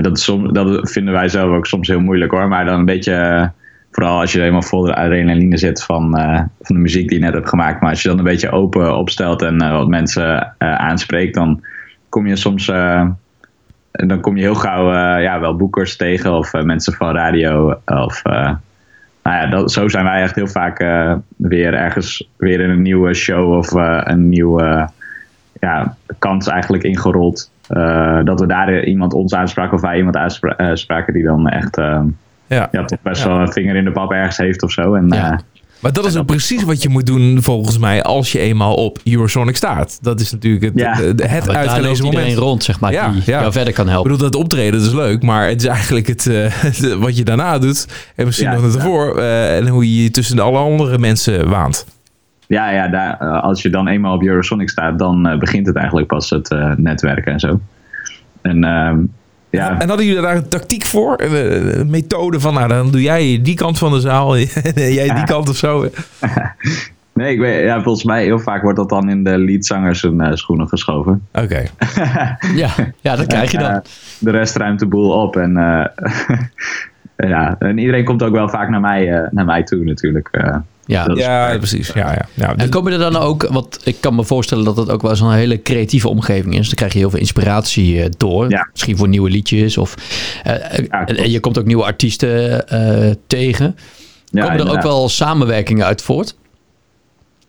[0.05, 2.49] ehm, dat, dat vinden wij zelf ook soms heel moeilijk hoor.
[2.49, 3.13] Maar dan een beetje...
[3.15, 3.47] eh,
[3.91, 7.25] Vooral als je helemaal vol de adrenaline zit van, eh, van de muziek die je
[7.25, 7.81] net hebt gemaakt.
[7.81, 11.63] Maar als je dan een beetje open opstelt en eh, wat mensen aanspreekt, dan
[12.09, 12.67] kom je soms.
[13.91, 17.81] dan kom je heel gauw ja, wel boekers tegen of mensen van radio.
[17.87, 18.57] Of, nou
[19.23, 20.79] ja, zo zijn wij echt heel vaak
[21.37, 23.73] weer ergens weer in een nieuwe show of
[24.05, 24.89] een nieuwe
[25.61, 27.51] ja, kans eigenlijk ingerold.
[27.69, 30.17] Eh, dat we daar iemand ons aanspraken of wij iemand
[30.57, 32.01] aanspraken die dan echt eh,
[32.47, 32.69] Ja.
[32.73, 34.95] ja, toch best wel een vinger in de pap ergens heeft of zo.
[34.95, 35.33] En, Ja.
[35.33, 35.39] eh,
[35.81, 38.99] Maar dat is ook precies wat je moet doen volgens mij als je eenmaal op
[39.05, 39.99] Eurosonic staat.
[40.03, 40.93] Dat is natuurlijk het, Ja.
[40.95, 43.41] het, het iedereen rond, zeg maar, Ja, die ja.
[43.41, 44.11] jou verder kan Ik helpen.
[44.13, 47.59] bedoel, dat optreden dat is leuk, maar het is eigenlijk het, eh, wat je daarna
[47.59, 47.87] doet.
[48.17, 49.19] En misschien Ja, nog ervoor.
[49.19, 51.87] eh, en hoe je je tussen alle andere mensen waant.
[52.49, 55.77] Ja, ja daar, eh, als je dan eenmaal op Eurosonic staat, dan eh, begint het
[55.77, 57.61] eigenlijk pas het eh, netwerken en zo.
[58.43, 58.99] En ehm,
[59.51, 61.15] ja, En hadden jullie daar een tactiek voor?
[61.21, 64.37] Een, een methode van, nou dan doe jij die kant van de zaal.
[64.37, 64.49] en
[65.01, 65.89] jij die kant of zo.
[67.13, 70.37] nee, ik weet, ja, volgens mij heel vaak wordt dat dan in de leadzangers zijn
[70.37, 71.27] schoenen geschoven.
[71.33, 71.63] Oké.
[72.55, 72.71] Ja,
[73.01, 73.83] ja, dat krijg je dan.
[74.19, 75.37] De rest ruimt de boel op.
[75.37, 75.85] En, eh,
[77.31, 80.31] ja, en iedereen komt ook wel vaak naar mij, naar mij toe natuurlijk.
[80.89, 80.95] Eh.
[80.95, 81.05] Ja.
[81.07, 81.93] dat is- Ja, precies.
[81.95, 82.27] Ja, ja.
[82.35, 82.57] ja.
[82.57, 85.33] En komen er dan ook, want ik kan me voorstellen dat het ook wel zo'n
[85.33, 86.67] hele creatieve omgeving is.
[86.67, 88.51] Dan krijg je heel veel inspiratie eh, door.
[88.51, 88.69] Ja.
[88.73, 89.79] Misschien voor nieuwe liedjes.
[89.79, 89.95] Of,
[90.45, 90.55] eh,
[90.89, 93.77] Ja, en, en je komt ook nieuwe artiesten eh, tegen.
[94.31, 96.37] Ja, Komen er ook wel samenwerkingen uit voort?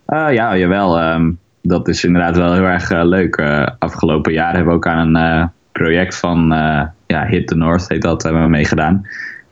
[0.06, 1.00] Eh, ja, jawel.
[1.00, 1.32] ehm,
[1.62, 3.36] dat is inderdaad wel heel erg eh, leuk.
[3.36, 7.56] Eh, afgelopen jaar hebben we ook aan een eh, project van eh, ja, Hit the
[7.56, 9.08] North, heet dat, hebben we meegedaan.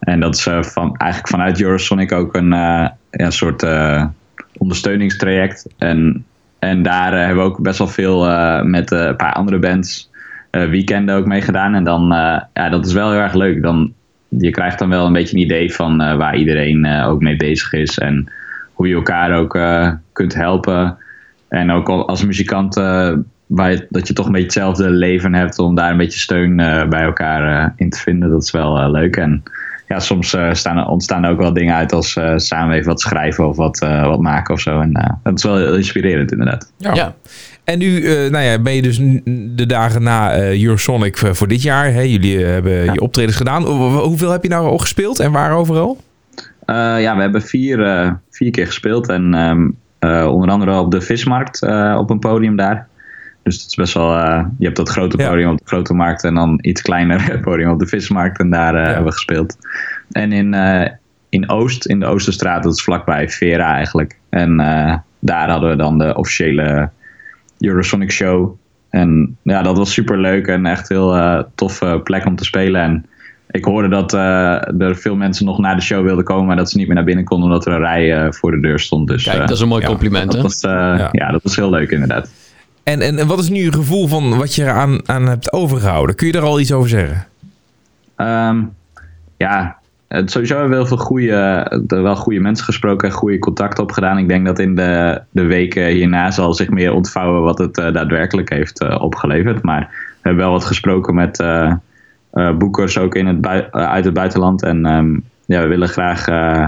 [0.07, 4.05] En dat is eh, van, eigenlijk vanuit Eurosonic ook een eh, soort eh,
[4.57, 5.67] ondersteuningstraject.
[5.77, 6.25] En,
[6.59, 8.25] en daar hebben we ook best wel veel
[8.63, 10.09] met een paar andere bands
[10.51, 11.73] weekenden ook meegedaan.
[11.75, 12.07] En dan,
[12.53, 13.61] ja, dat is wel heel erg leuk.
[13.61, 13.93] Dan,
[14.27, 17.97] je krijgt dan wel een beetje een idee van waar iedereen ook mee bezig is.
[17.97, 18.31] En
[18.73, 19.59] hoe je elkaar ook
[20.11, 20.97] kunt helpen.
[21.47, 22.75] En ook al als muzikant
[23.45, 26.55] waar je, dat je toch een beetje hetzelfde leven hebt om daar een beetje steun
[26.89, 28.29] bij elkaar in te vinden.
[28.29, 29.15] Dat is wel leuk.
[29.15, 29.43] En
[29.87, 33.01] ja, soms eh, staan, ontstaan er ook wel dingen uit als eh, samen even wat
[33.01, 34.79] schrijven of wat, eh, wat maken of zo.
[34.81, 36.71] En eh, dat is wel heel inspirerend inderdaad.
[36.77, 37.15] Ja.
[37.63, 38.97] En nu eh, nou ja, ben je dus
[39.55, 41.93] de dagen na eh, Eurosonic voor voor dit jaar.
[41.93, 42.01] Hè?
[42.01, 43.63] Jullie hebben je optredens gedaan.
[43.63, 45.97] Hoe- Hoeveel heb je nou al gespeeld en waar overal?
[46.65, 49.09] Eh, ja, we hebben vier, eh, vier keer gespeeld.
[49.09, 49.69] En ehm,
[49.99, 52.87] eh, onder andere op de Vismarkt eh, op een podium daar.
[53.47, 54.15] Dus dat is best wel.
[54.15, 57.69] eh, je hebt dat grote podium op de grote markt en dan iets kleiner podium
[57.69, 58.39] op de Vismarkt.
[58.39, 59.57] En daar eh, hebben we gespeeld.
[60.11, 60.91] En in, eh,
[61.29, 64.19] in Oost, in de Oosterstraat, dat is vlakbij Vera eigenlijk.
[64.29, 66.89] En eh, daar hadden we dan de officiële
[67.59, 68.55] Eurosonic show.
[68.89, 72.81] En ja, dat was super leuk en echt heel eh toffe plek om te spelen.
[72.81, 73.05] En
[73.51, 76.69] ik hoorde dat eh, er veel mensen nog naar de show wilden komen, maar dat
[76.69, 79.07] ze niet meer naar binnen konden omdat er een rij eh, voor de deur stond.
[79.07, 81.31] Dus, Kijk, dat is een mooi ja, compliment, Dat was, eh, ja.
[81.31, 82.29] dat was heel leuk inderdaad.
[82.87, 86.15] En, en, wat is nu je gevoel van wat je eraan aan hebt overgehouden?
[86.15, 87.27] Kun je daar al iets over zeggen?
[88.15, 88.63] Ehm,
[89.37, 89.77] ja,
[90.07, 91.33] het, sowieso hebben we heel veel goede,
[91.87, 94.17] er wel goede mensen gesproken en goede contacten opgedaan.
[94.17, 97.93] Ik denk dat in de, de weken hierna zal zich meer ontvouwen wat het eh,
[97.93, 99.63] daadwerkelijk heeft eh, opgeleverd.
[99.63, 101.73] Maar we hebben wel wat gesproken met eh,
[102.31, 104.63] eh, boekers ook in het eh, uit het buitenland.
[104.63, 106.27] En ehm, ja, we willen graag.
[106.27, 106.67] eh,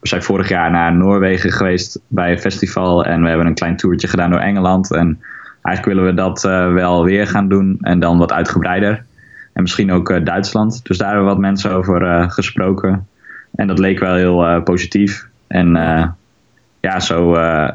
[0.00, 3.04] we zijn vorig jaar naar Noorwegen geweest bij een festival.
[3.04, 4.94] En we hebben een klein toertje gedaan door Engeland.
[4.94, 5.20] En
[5.62, 7.78] eigenlijk willen we dat eh, wel weer gaan doen.
[7.80, 9.04] En dan wat uitgebreider.
[9.52, 10.80] En misschien ook eh, Duitsland.
[10.82, 13.06] Dus daar hebben we wat mensen over eh, gesproken.
[13.54, 15.26] En dat leek wel heel eh, positief.
[15.46, 16.06] En eh,
[16.80, 17.68] ja, zo eh,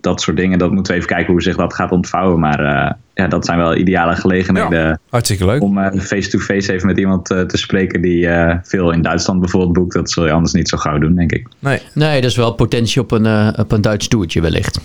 [0.00, 0.58] dat soort dingen.
[0.58, 2.40] Dat moeten we even kijken hoe zich dat gaat ontvouwen.
[2.40, 5.00] Maar eh, ja, dat zijn wel ideale gelegenheden.
[5.08, 5.62] Hartstikke leuk.
[5.62, 9.94] Om face-to-face even met iemand eh, te spreken die eh, veel in Duitsland bijvoorbeeld boekt.
[9.94, 11.48] Dat zul je anders niet zo gauw doen, denk ik.
[11.58, 11.82] Nee.
[11.94, 14.80] Nee, dat is wel potentie op een, op een Duits toertje wellicht.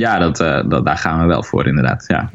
[0.00, 2.04] Ja, dat, eh, dat, daar gaan we wel voor inderdaad.
[2.06, 2.30] Ja.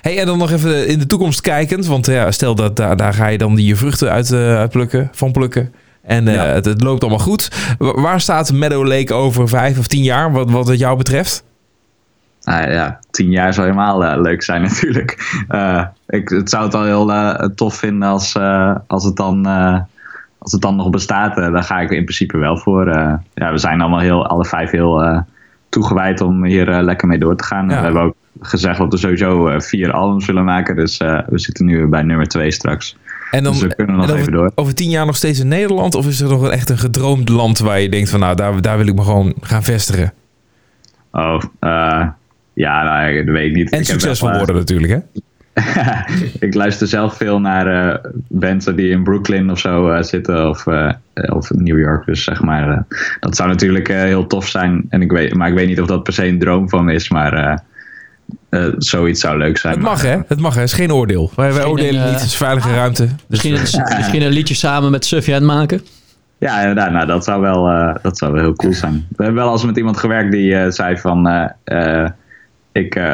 [0.00, 1.86] Hey, en dan nog even in de toekomst kijkend.
[1.86, 5.72] Want ja, stel dat daar, daar ga je dan die vruchten uit, plukken, van plukken.
[6.02, 7.74] En eh, het, het loopt allemaal goed.
[7.78, 11.44] Wa- waar staat Meadow Lake over vijf of tien jaar, wat, wat het jou betreft?
[12.42, 15.10] Nou ja, tien jaar zou helemaal leuk zijn natuurlijk.
[16.06, 17.12] Ik het zou het al heel
[17.54, 18.36] tof vinden als,
[18.86, 19.46] als, het dan,
[20.38, 21.36] als het dan nog bestaat.
[21.36, 22.88] Daar ga ik in principe wel voor.
[23.34, 25.24] Ja, we zijn allemaal heel, alle vijf heel
[25.76, 27.68] toegewijd om hier eh, lekker mee door te gaan.
[27.68, 27.78] Ja.
[27.78, 30.76] We hebben ook gezegd dat we sowieso eh, vier albums willen maken.
[30.76, 32.96] Dus eh, we zitten nu bij nummer twee straks.
[33.30, 34.52] En dan, dus we kunnen nog even door.
[34.54, 35.94] over tien jaar nog steeds in Nederland?
[35.94, 38.76] Of is er nog echt een gedroomd land waar je denkt van nou, daar, daar
[38.76, 40.12] wil ik me gewoon gaan vestigen?
[41.12, 41.40] Oh,
[42.52, 43.70] ja, nou, dat weet ik niet.
[43.70, 45.20] En Ik succesvol wel, worden natuurlijk, hè?
[46.46, 50.66] ik luister zelf veel naar eh bands die in Brooklyn of zo eh, zitten of,
[50.66, 52.06] eh, of New York.
[52.06, 54.86] Dus zeg maar, eh, dat zou natuurlijk eh, heel tof zijn.
[54.88, 57.08] En ik weet, maar ik weet niet of dat per se een droom van is,
[57.08, 57.56] maar eh,
[58.48, 59.74] eh, zoiets zou leuk zijn.
[59.74, 60.18] Het mag, hè?
[60.28, 60.60] Het mag, hè?
[60.60, 61.30] Het is geen oordeel.
[61.36, 62.14] Wij, oordelen een, niet.
[62.14, 63.08] Het is veilige ruimte.
[63.26, 65.80] Misschien, een, misschien een liedje samen met Sufjan maken.
[66.38, 66.90] Ja, inderdaad.
[66.90, 69.06] Nou, dat zou wel, eh, dat zou wel heel cool zijn.
[69.16, 71.50] We hebben wel eens met iemand gewerkt die eh, zei van...
[72.72, 73.12] ik, eh,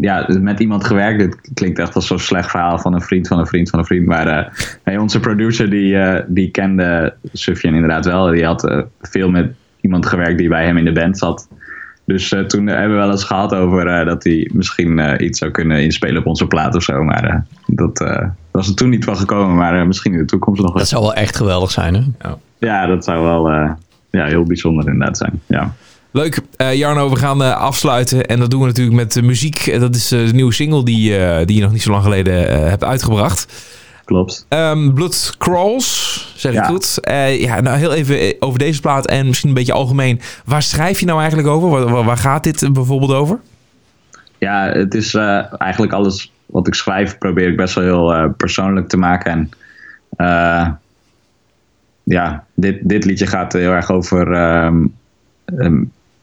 [0.00, 1.18] ja, met iemand gewerkt.
[1.18, 3.84] Dit klinkt echt als zo'n slecht verhaal van een vriend van een vriend van een
[3.84, 4.06] vriend.
[4.06, 4.52] Maar eh,
[4.84, 8.26] nee, onze producer die, eh, die kende Sufjan inderdaad wel.
[8.26, 11.48] Die had eh, veel met iemand gewerkt die bij hem in de band zat.
[12.04, 15.38] Dus eh, toen hebben we wel eens gehad over eh, dat hij misschien eh, iets
[15.38, 17.04] zou kunnen inspelen op onze plaat of zo.
[17.04, 17.36] Maar eh,
[17.66, 19.56] dat eh, was er toen niet van gekomen.
[19.56, 20.78] Maar eh, misschien in de toekomst nog wel.
[20.78, 22.30] Dat zou wel echt geweldig zijn, hè?
[22.58, 23.70] Ja, dat zou wel eh,
[24.10, 25.40] ja, heel bijzonder inderdaad zijn.
[25.46, 25.74] Ja.
[26.10, 26.40] Leuk.
[26.56, 28.26] Eh, Jarno, we gaan eh, afsluiten.
[28.26, 29.56] En dat doen we natuurlijk met muziek.
[29.56, 31.10] Eh, Dat is de nieuwe single die,
[31.44, 33.66] die je nog niet zo lang geleden hebt uitgebracht.
[34.04, 34.46] Klopt.
[34.48, 36.98] Ehm, Blood Crawls, zeg ik goed.
[37.38, 40.20] Ja, nou heel even over deze plaat en misschien een beetje algemeen.
[40.44, 42.04] Waar schrijf je nou eigenlijk over?
[42.04, 43.40] Waar, gaat dit bijvoorbeeld over?
[44.38, 45.14] ja, het is
[45.58, 49.50] eigenlijk alles wat ik schrijf probeer ik best wel heel persoonlijk te maken.
[50.16, 50.80] En
[52.02, 54.32] ja, dit, dit liedje gaat heel erg over...
[54.32, 54.86] ehm,
[55.44, 55.82] ehm,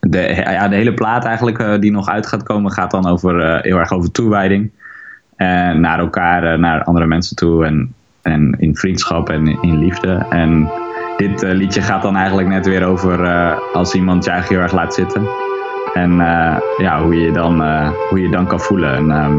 [0.10, 3.39] de, ja, de hele plaat eigenlijk eh, die nog uit gaat komen gaat dan over,
[3.39, 4.72] eh, heel erg over toewijding.
[5.36, 10.26] En naar elkaar, eh, naar andere mensen toe en, en in vriendschap en in liefde.
[10.30, 10.70] En
[11.18, 14.70] dit eh, liedje gaat dan eigenlijk net weer over eh, als iemand je eigenlijk heel
[14.72, 15.28] erg laat zitten.
[15.93, 18.95] En eh, ja, hoe je, dan, eh, hoe je dan kan voelen.
[18.95, 19.38] En ehm,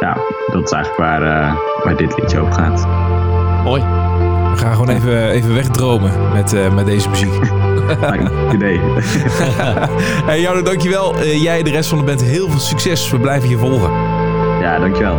[0.00, 0.16] ja,
[0.52, 1.54] dat is eigenlijk waar, eh,
[1.84, 2.86] waar dit liedje over gaat.
[3.64, 3.82] Mooi.
[4.50, 7.57] We gaan gewoon even, even wegdromen met, eh, met deze muziek.
[8.52, 8.80] Idee.
[10.28, 11.14] hey Jarno, dankjewel.
[11.18, 13.10] Eh jij en de rest van de band heel veel succes.
[13.10, 13.90] We blijven je volgen.
[14.60, 15.16] Ja, dankjewel.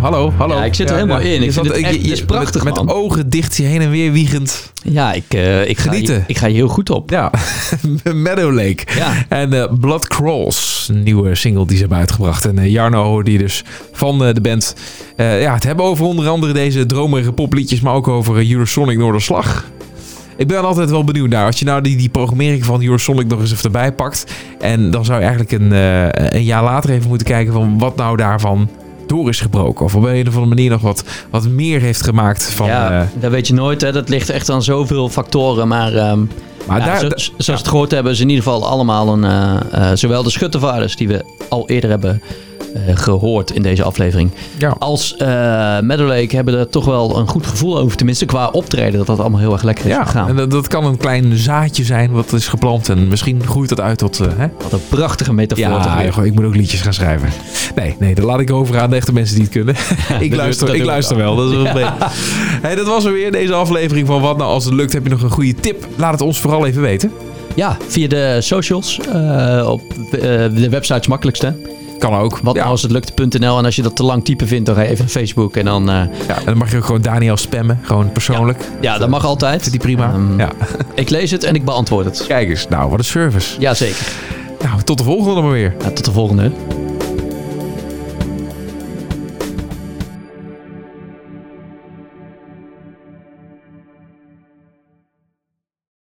[0.00, 0.54] Hallo, hallo.
[0.56, 1.34] Ja, ik zit er helemaal in.
[1.34, 3.62] Ik Je vind het echt- je- je- het is prachtig, Met, met ogen dicht, je
[3.62, 4.72] heen en weer wiegend.
[4.82, 6.14] Ja, ik, eh, ik, ga, Genieten.
[6.14, 7.10] hier- ik ga hier heel goed op.
[7.10, 7.30] Ja,
[8.14, 8.84] Meadow Lake.
[8.96, 9.12] Ja.
[9.28, 12.44] En eh, Blood Crawls, een nieuwe single die ze hebben uitgebracht.
[12.44, 14.74] En eh, Jarno hoorde die dus van de band.
[15.16, 19.64] ja, het hebben over onder andere deze dromerige popliedjes, maar ook over Eurosonic Noorderslag.
[20.36, 21.46] Ik ben altijd wel benieuwd naar.
[21.46, 24.24] Als je nou die, die programmering van Eurosonic nog eens even erbij pakt.
[24.60, 25.70] En dan zou je eigenlijk een,
[26.36, 28.68] een jaar later even moeten kijken van wat nou daarvan
[29.16, 29.84] door is gebroken.
[29.84, 32.66] Of op een of andere manier nog wat, wat meer heeft gemaakt van...
[32.66, 33.80] ja, eh, dat weet je nooit.
[33.80, 33.92] Hè.
[33.92, 35.68] Dat ligt echt aan zoveel factoren.
[35.68, 36.20] Maar, ehm,
[36.66, 39.24] maar ja, daar, zo- da- zoals het gehoord hebben, is in ieder geval allemaal een...
[39.24, 39.56] eh,
[39.90, 42.22] eh, zowel de schuttervaarders die we al eerder hebben
[42.94, 44.30] gehoord in deze aflevering.
[44.58, 44.74] Ja.
[44.78, 45.26] Als eh
[45.80, 47.96] Meadow Lake hebben er toch wel een goed gevoel over.
[47.96, 50.28] Tenminste, qua optreden dat dat allemaal heel erg lekker is ja, gegaan.
[50.28, 52.88] en dat, dat kan een klein zaadje zijn wat is geplant.
[52.88, 54.20] En misschien groeit dat uit tot...
[54.20, 54.46] eh, hè?
[54.62, 55.64] Wat een prachtige metafoor.
[55.64, 57.28] Ja, joh, ik moet ook liedjes gaan schrijven.
[57.74, 59.74] Nee, nee, dat laat ik over aan de echte mensen die het kunnen.
[60.26, 61.36] ik luister, dat ik luister wel.
[61.36, 61.72] Dat is wel
[62.62, 64.92] hey, dat was er weer, deze aflevering van Wat Nou Als Het Lukt.
[64.92, 65.86] Heb je nog een goede tip?
[65.96, 67.12] Laat het ons vooral even weten.
[67.54, 68.98] Ja, via de socials.
[69.12, 71.54] eh, op eh, de website is het makkelijkste.
[72.02, 72.38] Kan ook.
[72.42, 72.60] Wat ja.
[72.60, 73.58] nou als het lukt.nl.
[73.58, 75.56] En als je dat te lang typen vindt, dan ga je even Facebook.
[75.56, 75.94] En dan, eh,
[76.28, 77.80] ja, en dan mag je ook gewoon Daniel spammen.
[77.82, 78.68] Gewoon persoonlijk.
[78.80, 79.62] ja, dat mag altijd.
[79.62, 80.12] Vindt die prima?
[80.12, 80.50] Ehm, ja.
[80.94, 82.24] Ik lees het en ik beantwoord het.
[82.26, 82.68] Kijk eens.
[82.68, 83.60] Nou, wat een service.
[83.60, 84.06] Jazeker.
[84.62, 85.74] Nou, tot de volgende maar weer.
[85.82, 86.52] Ja, tot de volgende.